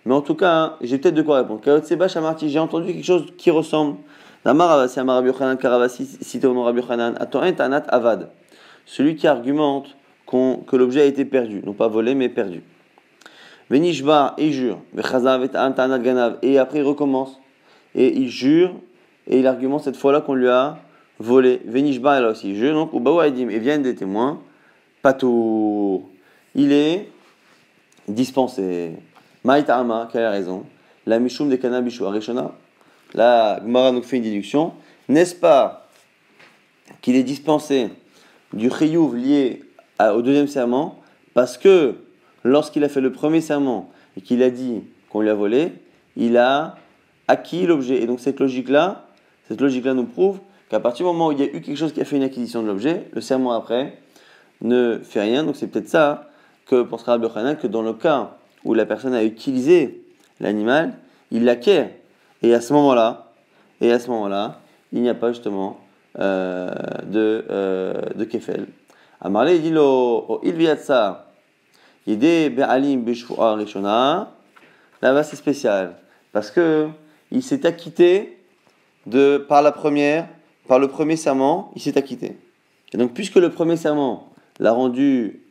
Mais 0.05 0.13
en 0.13 0.21
tout 0.21 0.35
cas, 0.35 0.75
j'ai 0.81 0.97
peut-être 0.97 1.15
de 1.15 1.21
quoi 1.21 1.37
répondre. 1.37 1.61
Kayot 1.61 1.83
Seba 1.83 2.09
Shamarti, 2.09 2.49
j'ai 2.49 2.59
entendu 2.59 2.93
quelque 2.93 3.05
chose 3.05 3.33
qui 3.37 3.49
ressemble. 3.49 3.97
Namar 4.43 4.89
c'est 4.89 5.01
Rabbi 5.01 5.29
Hanan 5.39 5.57
Karavasi, 5.57 6.05
cité 6.21 6.45
au 6.45 6.53
nom 6.53 6.63
Rabbi 6.63 6.81
Hanan. 6.89 7.15
Avad. 7.87 8.29
Celui 8.85 9.15
qui 9.15 9.27
argumente 9.27 9.95
que 10.27 10.75
l'objet 10.75 11.01
a 11.01 11.05
été 11.05 11.25
perdu, 11.25 11.61
non 11.65 11.73
pas 11.73 11.87
volé 11.87 12.13
mais 12.13 12.29
perdu. 12.29 12.61
Venishba 13.69 14.33
et 14.37 14.51
jure. 14.51 14.79
Et 16.41 16.57
après 16.57 16.79
il 16.79 16.83
recommence 16.83 17.39
et 17.95 18.15
il 18.15 18.29
jure, 18.29 18.73
et 19.27 19.39
il 19.39 19.47
argumente 19.47 19.83
cette 19.83 19.97
fois-là 19.97 20.21
qu'on 20.21 20.33
lui 20.35 20.47
a 20.47 20.77
volé. 21.19 21.61
Venishba, 21.65 22.19
là 22.19 22.29
aussi, 22.29 22.55
jure, 22.55 22.73
donc, 22.73 22.93
ou 22.93 23.21
et 23.21 23.59
viennent 23.59 23.83
des 23.83 23.95
témoins, 23.95 24.41
tout. 25.17 26.03
Il 26.55 26.71
est 26.71 27.09
dispensé. 28.07 28.93
Maïtama, 29.43 30.09
quelle 30.11 30.23
la 30.23 30.31
raison? 30.31 30.65
La 31.05 31.19
Mishum 31.19 31.49
de 31.49 31.55
Kanabishu 31.55 32.05
Arishona. 32.05 32.51
La 33.13 33.59
Gemara 33.63 33.91
nous 33.91 34.01
fait 34.01 34.17
une 34.17 34.23
déduction. 34.23 34.73
N'est-ce 35.07 35.35
pas 35.35 35.87
qu'il 37.01 37.15
est 37.15 37.23
dispensé 37.23 37.89
du 38.53 38.69
Chiyuv 38.69 39.15
lié 39.15 39.63
au 39.99 40.21
deuxième 40.21 40.47
serment? 40.47 40.99
Parce 41.33 41.57
que 41.57 41.95
lorsqu'il 42.43 42.83
a 42.83 42.89
fait 42.89 43.01
le 43.01 43.11
premier 43.11 43.41
serment 43.41 43.89
et 44.17 44.21
qu'il 44.21 44.43
a 44.43 44.49
dit 44.49 44.83
qu'on 45.09 45.21
lui 45.21 45.29
a 45.29 45.33
volé, 45.33 45.73
il 46.15 46.37
a 46.37 46.75
acquis 47.27 47.65
l'objet. 47.65 48.01
Et 48.01 48.07
donc 48.07 48.19
cette 48.19 48.39
logique-là, 48.39 49.05
cette 49.47 49.61
logique-là 49.61 49.93
nous 49.93 50.05
prouve 50.05 50.39
qu'à 50.69 50.79
partir 50.79 51.05
du 51.05 51.11
moment 51.11 51.27
où 51.27 51.31
il 51.31 51.39
y 51.39 51.43
a 51.43 51.45
eu 51.45 51.61
quelque 51.61 51.77
chose 51.77 51.93
qui 51.93 52.01
a 52.01 52.05
fait 52.05 52.17
une 52.17 52.23
acquisition 52.23 52.61
de 52.61 52.67
l'objet, 52.67 53.07
le 53.13 53.21
serment 53.21 53.51
après 53.53 53.97
ne 54.61 54.99
fait 55.03 55.21
rien. 55.21 55.43
Donc 55.43 55.55
c'est 55.55 55.67
peut-être 55.67 55.89
ça 55.89 56.29
que 56.65 56.83
pensera 56.83 57.17
Rabbi 57.17 57.27
que 57.59 57.67
dans 57.67 57.81
le 57.81 57.93
cas 57.93 58.37
où 58.63 58.73
la 58.73 58.85
personne 58.85 59.13
a 59.13 59.23
utilisé 59.23 60.03
l'animal, 60.39 60.93
il 61.31 61.45
l'acquiert. 61.45 61.89
Et 62.41 62.53
à 62.53 62.61
ce 62.61 62.73
moment-là, 62.73 63.31
et 63.81 63.91
à 63.91 63.99
ce 63.99 64.09
moment-là, 64.09 64.59
il 64.91 65.01
n'y 65.01 65.09
a 65.09 65.15
pas 65.15 65.31
justement 65.31 65.79
euh, 66.19 66.69
de, 67.05 67.45
euh. 67.49 67.93
Amarle 69.21 69.59
dit 69.59 69.71
rishona. 72.07 74.31
Là-bas 75.01 75.23
c'est 75.23 75.35
spécial 75.35 75.95
parce 76.31 76.51
que 76.51 76.87
il 77.31 77.43
s'est 77.43 77.65
acquitté 77.65 78.39
de, 79.05 79.37
par 79.37 79.61
la 79.61 79.71
première, 79.71 80.27
par 80.67 80.79
le 80.79 80.87
premier 80.87 81.15
serment, 81.15 81.71
il 81.75 81.81
s'est 81.81 81.97
acquitté. 81.97 82.37
Et 82.93 82.97
donc, 82.97 83.13
puisque 83.13 83.35
le 83.35 83.49
premier 83.49 83.77
serment 83.77 84.29
l'a 84.59 84.71
rendu 84.71 85.41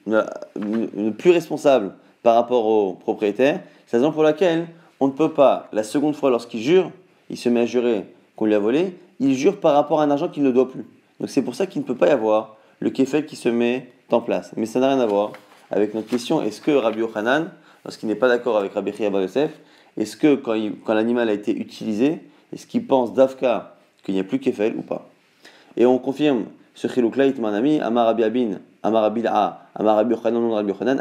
plus 1.19 1.31
responsable 1.31 1.95
par 2.23 2.35
rapport 2.35 2.67
au 2.67 2.95
propriétaire, 2.95 3.61
c'est 3.87 3.97
la 3.97 4.03
raison 4.03 4.13
pour 4.13 4.23
laquelle 4.23 4.67
on 5.01 5.07
ne 5.07 5.13
peut 5.13 5.33
pas, 5.33 5.69
la 5.73 5.83
seconde 5.83 6.17
fois 6.17 6.31
lorsqu'il 6.31 6.61
jure, 6.61 6.91
il 7.31 7.37
se 7.37 7.49
met 7.49 7.61
à 7.61 7.67
jurer 7.67 8.07
qu'on 8.37 8.47
lui 8.47 8.55
a 8.55 8.59
volé, 8.59 8.97
il 9.21 9.35
jure 9.35 9.61
par 9.61 9.75
rapport 9.75 10.01
à 10.01 10.05
un 10.05 10.11
argent 10.11 10.29
qu'il 10.29 10.43
ne 10.43 10.51
doit 10.51 10.71
plus. 10.71 10.85
Donc 11.21 11.31
c'est 11.31 11.43
pour 11.43 11.55
ça 11.55 11.67
qu'il 11.67 11.83
ne 11.83 11.87
peut 11.87 11.95
pas 11.95 12.09
y 12.09 12.11
avoir 12.11 12.57
le 12.81 12.91
kéfel 12.91 13.27
qui 13.27 13.37
se 13.37 13.49
met 13.49 13.91
en 14.11 14.21
place. 14.21 14.53
Mais 14.57 14.67
ça 14.67 14.81
n'a 14.81 14.89
rien 14.89 15.01
à 15.01 15.07
voir 15.07 15.33
avec 15.71 15.95
notre 15.95 16.09
question 16.09 16.43
est-ce 16.43 16.61
que 16.61 16.71
Rabbi 16.71 17.01
Yochanan, 17.01 17.51
lorsqu'il 17.85 18.09
n'est 18.09 18.15
pas 18.15 18.29
d'accord 18.29 18.57
avec 18.59 18.73
Rabbi 18.73 18.93
Chia 18.93 19.09
Yosef, 19.09 19.51
est-ce 19.97 20.17
que 20.17 20.37
quand, 20.37 20.95
l'animal 20.95 21.29
a 21.29 21.33
été 21.33 21.57
utilisé, 21.57 22.21
est-ce 22.53 22.67
qu'il 22.67 22.87
pense 22.87 23.13
d'Afka 23.15 23.77
qu'il 24.05 24.15
n'y 24.15 24.21
a 24.21 24.25
plus 24.25 24.39
kéfel 24.39 24.75
ou 24.77 24.83
pas? 24.83 25.09
Et 25.77 25.87
on 25.87 25.99
confirme 25.99 26.45
ce 26.75 26.87
chilouk-là, 26.87 27.27
Itmanami, 27.27 27.81
Amar 27.81 28.07
Rabbi 28.07 28.25
Abin, 28.25 28.51
Amar 28.83 29.03
Rabbi 29.03 29.23
La'a, 29.23 29.67
Amar 29.75 29.97
Rabbi 29.97 30.15
Yochanan, 30.15 30.41
non 30.41 30.55
Rabbi 30.55 30.71
Yochanan, 30.71 31.01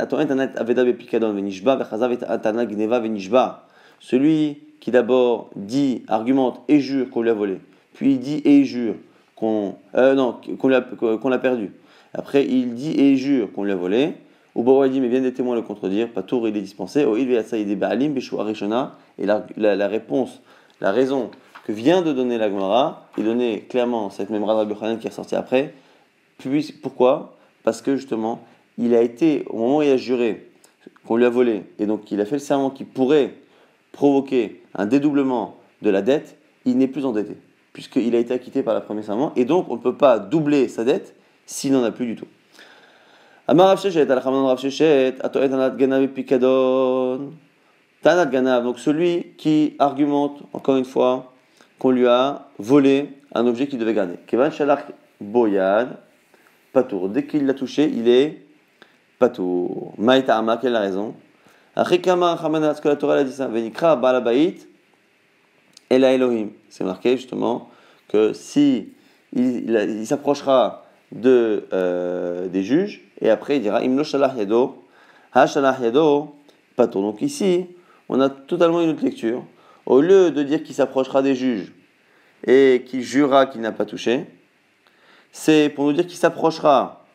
Aveda 0.55 0.83
Bepikadon 0.83 1.33
Venishba, 1.33 1.75
Vechazav 1.75 2.17
Atana 2.27 2.65
Gneva 2.65 2.99
Venishba. 2.99 3.67
Celui 3.99 4.57
qui 4.79 4.91
d'abord 4.91 5.49
dit, 5.55 6.03
argumente 6.07 6.61
et 6.67 6.79
jure 6.79 7.09
qu'on 7.09 7.21
lui 7.21 7.29
a 7.29 7.33
volé, 7.33 7.59
puis 7.93 8.13
il 8.13 8.19
dit 8.19 8.41
et 8.45 8.63
jure 8.63 8.95
qu'on 9.35 9.75
euh, 9.95 10.13
non, 10.13 10.37
qu'on 10.59 10.67
l'a, 10.67 10.81
perdu. 11.39 11.71
Après, 12.13 12.45
il 12.45 12.73
dit 12.73 12.99
et 12.99 13.15
jure 13.15 13.51
qu'on 13.51 13.63
lui 13.63 13.71
a 13.71 13.75
volé. 13.75 14.13
Ou 14.57 14.87
dit, 14.87 14.99
mais 14.99 15.07
vient 15.07 15.21
des 15.21 15.33
témoins 15.33 15.55
le 15.55 15.61
contredire. 15.61 16.09
Patour, 16.09 16.47
il 16.47 16.57
est 16.57 16.61
dispensé. 16.61 17.05
Et 19.19 19.25
la, 19.25 19.45
la, 19.55 19.87
réponse, 19.87 20.41
la 20.81 20.91
raison 20.91 21.29
que 21.65 21.71
vient 21.71 22.01
de 22.01 22.11
donner 22.11 22.39
la 22.39 22.49
Gemara 22.49 23.07
est 23.19 23.21
donnée 23.21 23.67
clairement 23.69 24.09
cette 24.09 24.31
même 24.31 24.43
Rabbi 24.43 24.73
qui 24.73 25.05
est 25.05 25.09
ressortie 25.11 25.35
après. 25.35 25.75
Puis, 26.39 26.73
pourquoi? 26.81 27.37
Parce 27.63 27.83
que 27.83 27.95
justement, 27.95 28.41
il 28.79 28.95
a 28.95 29.03
été, 29.03 29.45
au 29.47 29.57
moment 29.57 29.77
où 29.77 29.81
il 29.83 29.91
a 29.91 29.97
juré 29.97 30.49
qu'on 31.05 31.17
lui 31.17 31.25
a 31.25 31.29
volé, 31.29 31.63
et 31.77 31.85
donc 31.85 32.11
il 32.11 32.19
a 32.19 32.25
fait 32.25 32.35
le 32.35 32.39
serment 32.39 32.71
qui 32.71 32.83
pourrait 32.83 33.35
provoquer 33.91 34.63
un 34.73 34.87
dédoublement 34.87 35.57
de 35.83 35.91
la 35.91 36.01
dette, 36.01 36.35
il 36.65 36.79
n'est 36.79 36.87
plus 36.87 37.05
endetté, 37.05 37.37
puisqu'il 37.73 38.15
a 38.15 38.19
été 38.19 38.33
acquitté 38.33 38.63
par 38.63 38.73
la 38.73 38.81
première 38.81 39.03
serment, 39.03 39.33
et 39.35 39.45
donc 39.45 39.67
on 39.69 39.75
ne 39.75 39.81
peut 39.81 39.95
pas 39.95 40.17
doubler 40.17 40.67
sa 40.67 40.83
dette 40.83 41.15
s'il 41.45 41.73
n'en 41.73 41.83
a 41.83 41.91
plus 41.91 42.07
du 42.07 42.15
tout. 42.15 42.27
Amar 43.49 43.79
Tanat 48.01 48.25
Ganav, 48.27 48.63
donc 48.63 48.79
celui 48.79 49.33
qui 49.37 49.75
argumente, 49.79 50.43
encore 50.53 50.75
une 50.75 50.85
fois, 50.85 51.33
qu'on 51.79 51.91
lui 51.91 52.07
a 52.07 52.47
volé 52.59 53.09
un 53.33 53.47
objet 53.47 53.67
qu'il 53.67 53.79
devait 53.79 53.93
garder. 53.93 54.15
Dès 57.09 57.25
qu'il 57.25 57.45
l'a 57.45 57.53
touché, 57.53 57.91
il 57.93 58.07
est 58.07 58.43
Patour. 59.19 59.93
Maïta 59.97 60.37
Ama, 60.37 60.57
quelle 60.57 60.69
est 60.69 60.73
la 60.73 60.81
raison 60.81 61.15
Achikama 61.75 62.37
ce 62.37 62.87
la 62.87 62.95
Torah. 62.95 63.23
Venikra 63.23 63.99
Ela 65.89 66.13
Elohim. 66.13 66.49
C'est 66.69 66.83
marqué 66.83 67.17
justement 67.17 67.69
que 68.07 68.33
si 68.33 68.89
s'approchera 70.05 70.86
de, 71.11 71.65
euh, 71.73 72.47
des 72.47 72.63
juges, 72.63 73.01
et 73.21 73.29
après 73.29 73.57
il 73.57 73.61
dira 73.61 73.83
Imlo 73.83 74.03
Shalach 74.03 74.35
Yado, 74.37 74.83
Ha 75.33 75.47
Shalach 75.47 75.79
Yado, 75.79 76.35
Patour. 76.75 77.01
Donc 77.01 77.21
ici, 77.21 77.65
on 78.09 78.19
a 78.21 78.29
totalement 78.29 78.81
une 78.81 78.89
autre 78.89 79.03
lecture. 79.03 79.43
Au 79.85 80.01
lieu 80.01 80.31
de 80.31 80.43
dire 80.43 80.63
qu'il 80.63 80.75
s'approchera 80.75 81.21
des 81.21 81.35
juges 81.35 81.71
et 82.45 82.83
qu'il 82.85 83.01
jurera 83.01 83.45
qu'il 83.45 83.61
n'a 83.61 83.71
pas 83.71 83.85
touché, 83.85 84.25
c'est 85.31 85.69
pour 85.69 85.85
nous 85.85 85.93
dire 85.93 86.05
qu'il 86.05 86.17
s'approchera 86.17 87.05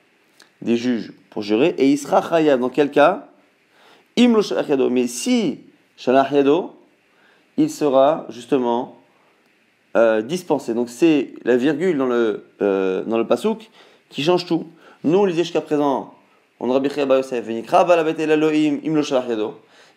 des 0.63 0.77
juges 0.77 1.13
pour 1.31 1.43
jurer 1.43 1.75
et 1.79 1.91
il 1.91 1.99
sera 1.99 2.23
khayab. 2.23 2.61
Dans 2.61 2.69
quel 2.71 2.91
cas? 2.91 3.29
Imlo 4.17 4.43
yado. 4.43 4.91
Mais 4.91 5.07
si 5.07 5.61
shalach 5.97 6.33
yado, 6.33 6.77
il 7.57 7.71
sera 7.71 8.27
justement 8.31 9.02
euh, 9.97 10.23
dispensé. 10.23 10.75
Donc 10.75 10.89
c'est 10.89 11.35
la 11.45 11.57
virgule 11.57 11.99
dans 11.99 12.07
le, 12.07 12.47
euh, 12.63 13.03
dans 13.05 13.19
le 13.19 13.27
pasouk 13.27 13.71
qui 14.09 14.23
change 14.23 14.47
tout. 14.47 14.67
Nous, 15.05 15.19
on 15.19 15.25
lisait 15.25 15.43
jusqu'à 15.43 15.61
présent, 15.61 16.15
on 16.61 16.71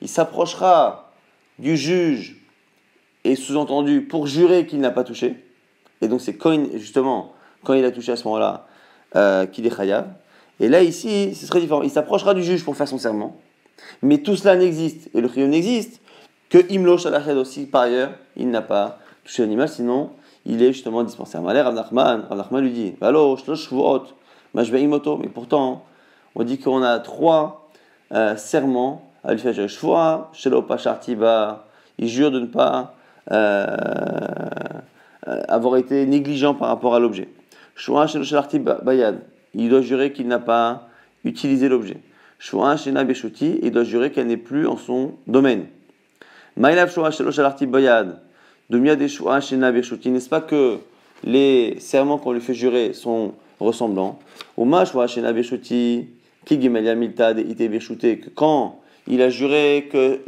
il 0.01 0.09
s'approchera 0.09 1.13
du 1.59 1.77
juge 1.77 2.35
et 3.23 3.35
sous-entendu 3.35 4.01
pour 4.01 4.27
jurer 4.27 4.65
qu'il 4.65 4.79
n'a 4.79 4.91
pas 4.91 5.03
touché. 5.03 5.35
Et 6.01 6.07
donc 6.07 6.21
c'est 6.21 6.35
quand 6.35 6.57
justement 6.75 7.33
quand 7.63 7.73
il 7.73 7.85
a 7.85 7.91
touché 7.91 8.11
à 8.11 8.15
ce 8.15 8.25
moment-là 8.25 8.67
euh, 9.15 9.45
qu'il 9.45 9.65
est 9.65 9.75
chayav. 9.75 10.07
Et 10.59 10.67
là 10.67 10.83
ici, 10.83 11.33
ce 11.35 11.45
serait 11.45 11.61
différent. 11.61 11.81
Il 11.81 11.89
s'approchera 11.89 12.33
du 12.33 12.43
juge 12.43 12.63
pour 12.63 12.75
faire 12.75 12.87
son 12.87 12.97
serment. 12.97 13.39
Mais 14.01 14.19
tout 14.19 14.35
cela 14.35 14.55
n'existe, 14.55 15.09
et 15.13 15.21
le 15.21 15.27
chiyuv 15.27 15.49
n'existe, 15.49 16.01
que 16.49 16.57
imlo 16.71 16.97
aussi, 17.37 17.65
par 17.65 17.83
ailleurs, 17.83 18.11
il 18.35 18.49
n'a 18.49 18.61
pas 18.61 18.99
touché 19.25 19.41
l'animal, 19.41 19.67
sinon 19.67 20.11
il 20.45 20.61
est 20.61 20.71
justement 20.71 21.03
dispensé. 21.03 21.37
Rav 21.37 21.73
Nachman, 21.73 22.23
lui 22.61 22.71
dit, 22.71 22.93
mais 23.01 23.11
pourtant, 25.29 25.83
on 26.35 26.43
dit 26.43 26.59
qu'on 26.59 26.83
a 26.83 26.99
trois 26.99 27.69
euh, 28.13 28.37
serments 28.37 29.09
à 29.23 29.33
lui 29.33 29.39
faire. 29.39 29.53
Il 31.97 32.07
jure 32.07 32.31
de 32.31 32.39
ne 32.39 32.45
pas 32.45 32.93
euh, 33.31 33.65
euh, 35.27 35.41
avoir 35.47 35.77
été 35.77 36.05
négligent 36.05 36.53
par 36.53 36.67
rapport 36.67 36.93
à 36.93 36.99
l'objet. 36.99 37.27
Il 39.53 39.69
doit 39.69 39.81
jurer 39.81 40.13
qu'il 40.13 40.27
n'a 40.27 40.39
pas 40.39 40.87
utilisé 41.23 41.69
l'objet. 41.69 41.97
Il 42.51 43.71
doit 43.71 43.83
jurer 43.83 44.11
qu'elle 44.11 44.27
n'est 44.27 44.37
plus 44.37 44.67
en 44.67 44.77
son 44.77 45.13
domaine. 45.25 45.65
N'est-ce 48.69 50.29
pas 50.29 50.41
que 50.41 50.79
les 51.23 51.79
serments 51.79 52.17
qu'on 52.17 52.31
lui 52.31 52.41
fait 52.41 52.53
jurer 52.53 52.93
sont 52.93 53.33
ressemblants 53.59 54.19
que 54.57 54.65
quand 58.35 58.79
il 59.07 59.21
a 59.21 59.29
juré 59.29 59.87
que 59.91 60.21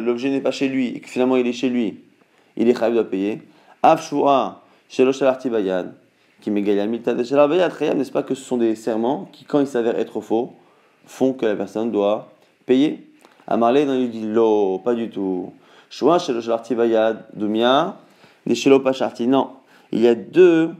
l'objet 0.00 0.30
n'est 0.30 0.40
pas 0.40 0.50
chez 0.50 0.68
lui 0.68 0.88
et 0.88 1.00
que 1.00 1.08
finalement 1.08 1.36
il 1.36 1.46
est 1.46 1.52
chez 1.52 1.68
lui, 1.68 2.00
il 2.56 2.68
est 2.68 2.74
chayav 2.74 2.96
de 2.96 3.02
payer. 3.02 3.42
Afshua, 3.82 4.62
shelosh 4.88 5.20
bayad, 5.50 5.92
qui 6.40 6.50
megaya 6.50 6.86
milta 6.86 7.14
de 7.14 7.46
bayad, 7.46 7.72
n'est-ce 7.96 8.12
pas 8.12 8.22
que 8.22 8.34
ce 8.34 8.42
sont 8.42 8.56
des 8.56 8.76
serments 8.76 9.28
qui, 9.32 9.44
quand 9.44 9.60
ils 9.60 9.66
s'avèrent 9.66 9.98
être 9.98 10.20
faux, 10.20 10.54
font 11.06 11.34
que 11.34 11.44
la 11.44 11.56
personne 11.56 11.92
doit 11.92 12.32
payer 12.64 13.06
Amarle, 13.46 13.80
non, 13.80 13.94
il 13.94 14.10
dit 14.10 14.24
lo, 14.24 14.78
pas 14.78 14.94
du 14.94 15.10
tout. 15.10 15.52
Shelosh 15.96 16.28
bayad, 16.70 17.24
dumia. 17.34 17.96
Non, 18.46 19.50
il 19.92 20.00
y 20.00 20.08
a 20.08 20.14
deux 20.16 20.70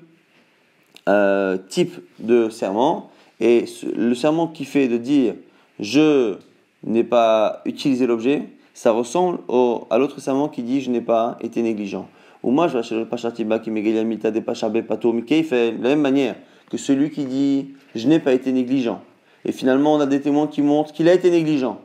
euh, 1.09 1.57
types 1.69 2.01
de 2.19 2.49
serments. 2.49 3.11
Et 3.41 3.65
le 3.97 4.15
serment 4.15 4.49
qui 4.49 4.65
fait 4.65 4.89
de 4.89 4.97
dire 4.97 5.35
je 5.79 6.35
n'ai 6.83 7.05
pas 7.05 7.63
utilisé 7.65 8.07
l'objet, 8.07 8.49
ça 8.75 8.91
ressemble 8.91 9.39
au, 9.47 9.87
à 9.89 9.99
l'autre 9.99 10.21
serment 10.21 10.49
qui 10.49 10.65
dit 10.65 10.81
je 10.81 10.91
n'ai 10.91 11.01
pas 11.01 11.39
été 11.41 11.63
négligent. 11.63 12.09
Ou 12.43 12.51
moi, 12.51 12.67
je 12.67 12.77
vais 12.77 12.83
chez 12.83 12.97
le 12.97 13.07
Pachatiba 13.07 13.61
qui 13.61 13.71
mita 13.71 14.33
de 14.33 14.41
Pachabe 14.41 14.81
Pato 14.83 15.15
fait 15.29 15.73
de 15.73 15.83
la 15.83 15.91
même 15.91 16.01
manière 16.01 16.35
que 16.71 16.77
celui 16.77 17.11
qui 17.11 17.25
dit 17.25 17.69
je 17.95 18.09
n'ai 18.09 18.19
pas 18.19 18.33
été 18.33 18.51
négligent. 18.51 19.01
Et 19.45 19.53
finalement, 19.53 19.95
on 19.95 20.01
a 20.01 20.07
des 20.07 20.21
témoins 20.21 20.49
qui 20.49 20.61
montrent 20.61 20.93
qu'il 20.93 21.09
a 21.09 21.13
été 21.13 21.31
négligent. 21.31 21.77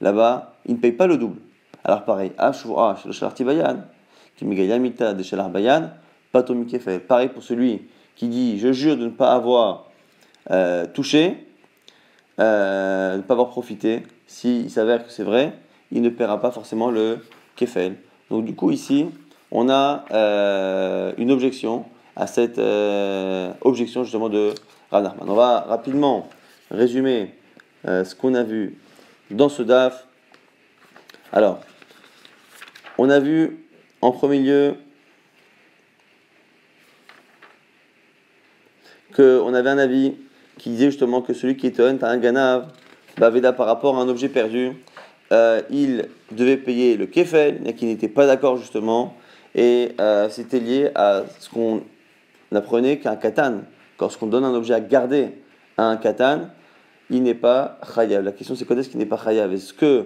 Là-bas, 0.00 0.54
il 0.66 0.74
ne 0.74 0.78
paye 0.78 0.92
pas 0.92 1.08
le 1.08 1.16
double. 1.16 1.40
Alors 1.84 2.04
pareil, 2.04 2.32
Ashua, 2.36 2.96
chez 3.00 3.08
le 3.08 3.14
Shalartibayan, 3.14 3.84
qui 4.36 4.44
mita 4.44 5.14
de 5.14 5.22
Shalarbayan, 5.22 5.90
Pato 6.32 6.54
fait. 6.78 6.98
Pareil 6.98 7.28
pour 7.28 7.42
celui 7.42 7.82
qui 8.16 8.28
dit 8.28 8.58
je 8.58 8.72
jure 8.72 8.96
de 8.96 9.04
ne 9.04 9.10
pas 9.10 9.32
avoir 9.32 9.86
euh, 10.50 10.86
touché, 10.86 11.46
euh, 12.38 13.12
de 13.12 13.16
ne 13.18 13.22
pas 13.22 13.34
avoir 13.34 13.48
profité, 13.48 14.02
s'il 14.26 14.70
s'avère 14.70 15.04
que 15.04 15.12
c'est 15.12 15.24
vrai, 15.24 15.54
il 15.90 16.02
ne 16.02 16.08
paiera 16.08 16.40
pas 16.40 16.50
forcément 16.50 16.90
le 16.90 17.18
kefel. 17.56 17.96
Donc 18.30 18.44
du 18.44 18.54
coup 18.54 18.70
ici, 18.70 19.06
on 19.50 19.68
a 19.68 20.04
euh, 20.12 21.12
une 21.18 21.30
objection 21.30 21.84
à 22.16 22.26
cette 22.26 22.60
objection 23.62 24.04
justement 24.04 24.28
de 24.28 24.52
Rav 24.90 25.14
On 25.20 25.34
va 25.34 25.60
rapidement 25.60 26.28
résumer 26.70 27.34
ce 27.84 28.14
qu'on 28.14 28.34
a 28.34 28.42
vu 28.42 28.78
dans 29.30 29.48
ce 29.48 29.62
DAF. 29.62 30.06
Alors, 31.32 31.60
on 33.00 33.08
a 33.08 33.18
vu 33.18 33.56
en 34.02 34.12
premier 34.12 34.40
lieu 34.40 34.74
qu'on 39.16 39.54
avait 39.54 39.70
un 39.70 39.78
avis 39.78 40.16
qui 40.58 40.68
disait 40.68 40.90
justement 40.90 41.22
que 41.22 41.32
celui 41.32 41.56
qui 41.56 41.66
est 41.66 41.80
un 41.80 41.96
un 42.02 42.18
ganav, 42.18 42.70
baveda 43.16 43.54
par 43.54 43.66
rapport 43.66 43.96
à 43.96 44.02
un 44.02 44.08
objet 44.10 44.28
perdu, 44.28 44.72
euh, 45.32 45.62
il 45.70 46.10
devait 46.30 46.58
payer 46.58 46.98
le 46.98 47.06
kefel, 47.06 47.74
qui 47.74 47.86
n'était 47.86 48.08
pas 48.08 48.26
d'accord 48.26 48.58
justement, 48.58 49.16
et 49.54 49.92
euh, 49.98 50.28
c'était 50.28 50.60
lié 50.60 50.90
à 50.94 51.22
ce 51.38 51.48
qu'on 51.48 51.82
apprenait 52.54 52.98
qu'un 52.98 53.16
katan, 53.16 53.62
lorsqu'on 53.98 54.26
donne 54.26 54.44
un 54.44 54.54
objet 54.54 54.74
à 54.74 54.80
garder 54.80 55.30
à 55.78 55.84
un 55.84 55.96
katan, 55.96 56.50
il 57.08 57.22
n'est 57.22 57.34
pas 57.34 57.78
chayav. 57.94 58.22
La 58.22 58.32
question 58.32 58.54
c'est 58.54 58.66
quand 58.66 58.76
est-ce 58.76 58.90
qu'il 58.90 58.98
n'est 58.98 59.06
pas 59.06 59.16
chayav? 59.16 59.54
Est-ce 59.54 59.72
que 59.72 60.04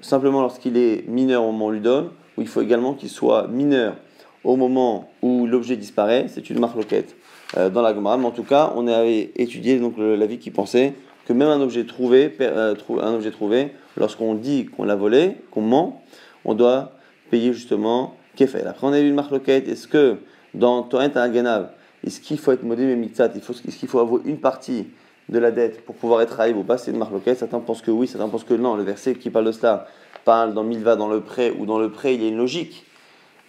simplement 0.00 0.40
lorsqu'il 0.42 0.76
est 0.76 1.06
mineur 1.08 1.42
au 1.42 1.52
moment 1.52 1.66
où 1.66 1.68
on 1.68 1.72
lui 1.72 1.80
donne, 1.80 2.10
ou 2.36 2.42
il 2.42 2.48
faut 2.48 2.62
également 2.62 2.94
qu'il 2.94 3.08
soit 3.08 3.48
mineur 3.48 3.96
au 4.44 4.56
moment 4.56 5.10
où 5.22 5.46
l'objet 5.46 5.76
disparaît 5.76 6.26
C'est 6.28 6.50
une 6.50 6.60
marque 6.60 6.76
loquette 6.76 7.16
euh, 7.56 7.68
dans 7.68 7.82
la 7.82 7.94
Gemara. 7.94 8.16
Mais 8.16 8.26
en 8.26 8.30
tout 8.30 8.44
cas, 8.44 8.72
on 8.76 8.86
avait 8.86 9.32
étudié 9.36 9.78
donc 9.78 9.94
l'avis 9.98 10.38
qui 10.38 10.50
pensait 10.50 10.94
que 11.26 11.32
même 11.32 11.48
un 11.48 11.60
objet 11.60 11.84
trouvé, 11.84 12.32
euh, 12.40 12.74
un 13.00 13.14
objet 13.14 13.30
trouvé, 13.32 13.72
lorsqu'on 13.96 14.34
dit 14.34 14.66
qu'on 14.66 14.84
l'a 14.84 14.94
volé, 14.94 15.36
qu'on 15.50 15.62
ment, 15.62 16.02
on 16.44 16.54
doit 16.54 16.92
payer 17.30 17.52
justement 17.52 18.14
Kefel. 18.36 18.68
Après, 18.68 18.86
on 18.86 18.92
a 18.92 19.00
vu 19.00 19.08
une 19.08 19.14
marque 19.14 19.32
loquette. 19.32 19.68
Est-ce 19.68 19.88
que 19.88 20.18
dans 20.54 20.82
Torrent 20.82 21.10
à 21.16 21.28
Ganav, 21.28 21.70
est-ce 22.04 22.20
qu'il 22.20 22.38
faut 22.38 22.52
être 22.52 22.62
modé 22.62 22.94
mais 22.94 23.06
Est-ce 23.06 23.76
qu'il 23.76 23.88
faut 23.88 23.98
avoir 23.98 24.20
une 24.24 24.38
partie 24.38 24.86
de 25.28 25.38
la 25.38 25.50
dette 25.50 25.84
pour 25.84 25.96
pouvoir 25.96 26.20
être 26.22 26.36
raïb 26.36 26.56
ou 26.56 26.62
pas, 26.62 26.78
c'est 26.78 26.92
une 26.92 26.98
locale. 26.98 27.36
Certains 27.36 27.60
pensent 27.60 27.82
que 27.82 27.90
oui, 27.90 28.06
certains 28.06 28.28
pensent 28.28 28.44
que 28.44 28.54
non. 28.54 28.76
Le 28.76 28.84
verset 28.84 29.14
qui 29.14 29.30
parle 29.30 29.46
de 29.46 29.52
cela 29.52 29.86
parle 30.24 30.54
dans 30.54 30.64
Milva, 30.64 30.96
dans 30.96 31.08
le 31.08 31.20
prêt, 31.20 31.52
ou 31.58 31.66
dans 31.66 31.78
le 31.78 31.90
prêt, 31.90 32.14
il 32.14 32.22
y 32.22 32.26
a 32.26 32.28
une 32.28 32.36
logique 32.36 32.84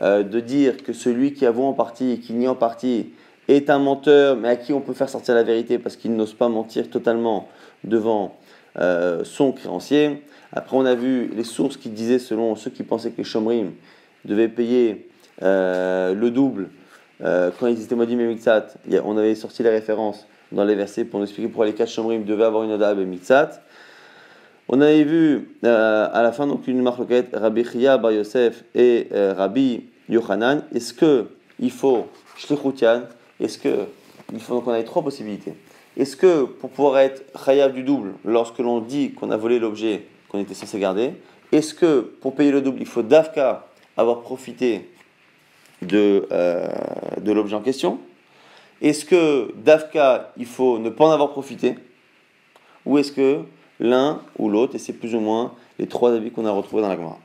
euh, 0.02 0.24
de 0.24 0.40
dire 0.40 0.84
que 0.84 0.94
celui 0.94 1.34
qui 1.34 1.46
avoue 1.46 1.64
en 1.64 1.74
partie 1.74 2.12
et 2.12 2.20
qui 2.20 2.34
nie 2.34 2.48
en 2.48 2.56
partie 2.56 3.10
est 3.48 3.70
un 3.70 3.80
menteur, 3.80 4.36
mais 4.36 4.50
à 4.50 4.56
qui 4.56 4.74
on 4.74 4.82
peut 4.82 4.94
faire 4.94 5.10
sortir 5.10 5.36
la 5.36 5.44
vérité 5.44 5.80
parce 5.80 5.96
qu'il 5.96 6.16
n'ose 6.16 6.34
pas 6.34 6.50
mentir 6.50 6.90
totalement 6.90 7.48
devant 7.84 8.36
euh, 8.78 9.24
son 9.24 9.52
créancier. 9.52 10.24
Après, 10.52 10.78
on 10.78 10.86
a 10.86 10.96
vu 10.96 11.32
les 11.36 11.44
sources 11.44 11.78
qui 11.78 11.90
disaient, 11.90 12.20
selon 12.20 12.56
ceux 12.56 12.70
qui 12.70 12.84
pensaient 12.84 13.12
que 13.12 13.18
les 13.18 13.24
Shomrim 13.24 13.72
devaient 14.26 14.48
payer 14.48 15.10
euh, 15.44 16.14
le 16.14 16.32
double 16.32 16.70
quand 17.20 17.66
ils 17.66 17.82
étaient 17.82 17.96
maudits 17.96 18.16
Mixat. 18.16 18.68
On 19.04 19.18
avait 19.18 19.34
sorti 19.34 19.64
les 19.64 19.72
références 19.72 20.28
dans 20.52 20.64
les 20.64 20.76
versets 20.76 21.06
pour 21.06 21.20
nous 21.20 21.26
expliquer 21.26 21.48
pourquoi 21.50 21.66
les 21.66 21.74
quatre 21.74 21.90
chambrim 21.90 22.24
devaient 22.24 22.46
avoir 22.46 22.64
une 22.64 22.72
oda 22.72 22.94
mitzat. 22.96 23.62
On 24.70 24.82
avait 24.82 25.04
vu 25.04 25.50
euh, 25.64 26.10
à 26.12 26.22
la 26.22 26.32
fin 26.32 26.46
donc 26.46 26.68
une 26.68 26.82
marloquette 26.82 27.30
Rabbi 27.34 27.64
Chia 27.64 27.98
Bar 27.98 28.12
Yosef 28.12 28.64
et 28.76 29.08
euh, 29.14 29.34
Rabbi 29.34 29.86
Yochanan. 30.10 30.64
Est-ce 30.74 30.94
que 30.94 31.28
il 31.60 31.72
faut 31.72 32.08
shlichutian 32.36 33.04
Est-ce 33.40 33.58
que 33.58 33.86
il 34.34 34.40
faut 34.40 34.56
donc 34.56 34.68
on 34.68 34.72
a 34.72 34.84
trois 34.84 35.04
possibilités. 35.04 35.54
Est-ce 35.96 36.16
que 36.16 36.44
pour 36.44 36.70
pouvoir 36.70 37.00
être 37.00 37.24
chayab 37.46 37.74
du 37.74 37.84
double 37.84 38.14
lorsque 38.26 38.60
l'on 38.60 38.82
dit 38.82 39.14
qu'on 39.14 39.32
a 39.32 39.38
volé 39.38 39.58
l'objet 39.58 40.04
qu'on 40.30 40.40
était 40.40 40.54
censé 40.54 40.80
garder, 40.80 41.14
est-ce 41.52 41.74
que 41.74 42.02
pour 42.02 42.36
payer 42.36 42.52
le 42.52 42.62
double 42.62 42.80
il 42.82 42.86
faut 42.86 43.02
d'Afka 43.02 43.66
avoir 43.96 44.20
profité 44.20 44.90
de, 45.82 46.28
euh, 46.32 46.68
de 47.22 47.32
l'objet 47.32 47.56
en 47.56 47.62
question? 47.62 48.00
Est-ce 48.82 49.06
que 49.06 49.54
d'Afka, 49.56 50.32
il 50.38 50.46
faut 50.46 50.80
ne 50.80 50.90
pas 50.90 51.06
en 51.06 51.12
avoir 51.12 51.32
profité? 51.32 51.76
Ou 52.86 52.98
est-ce 52.98 53.12
que 53.12 53.42
l'un 53.80 54.22
ou 54.38 54.50
l'autre, 54.50 54.76
et 54.76 54.80
c'est 54.80 54.94
plus 54.94 55.16
ou 55.16 55.20
moins 55.20 55.54
les 55.80 55.88
trois 55.88 56.14
avis 56.14 56.32
qu'on 56.32 56.46
a 56.46 56.52
retrouvés 56.52 56.82
dans 56.82 56.90
la 56.90 56.96
Gemara 56.96 57.18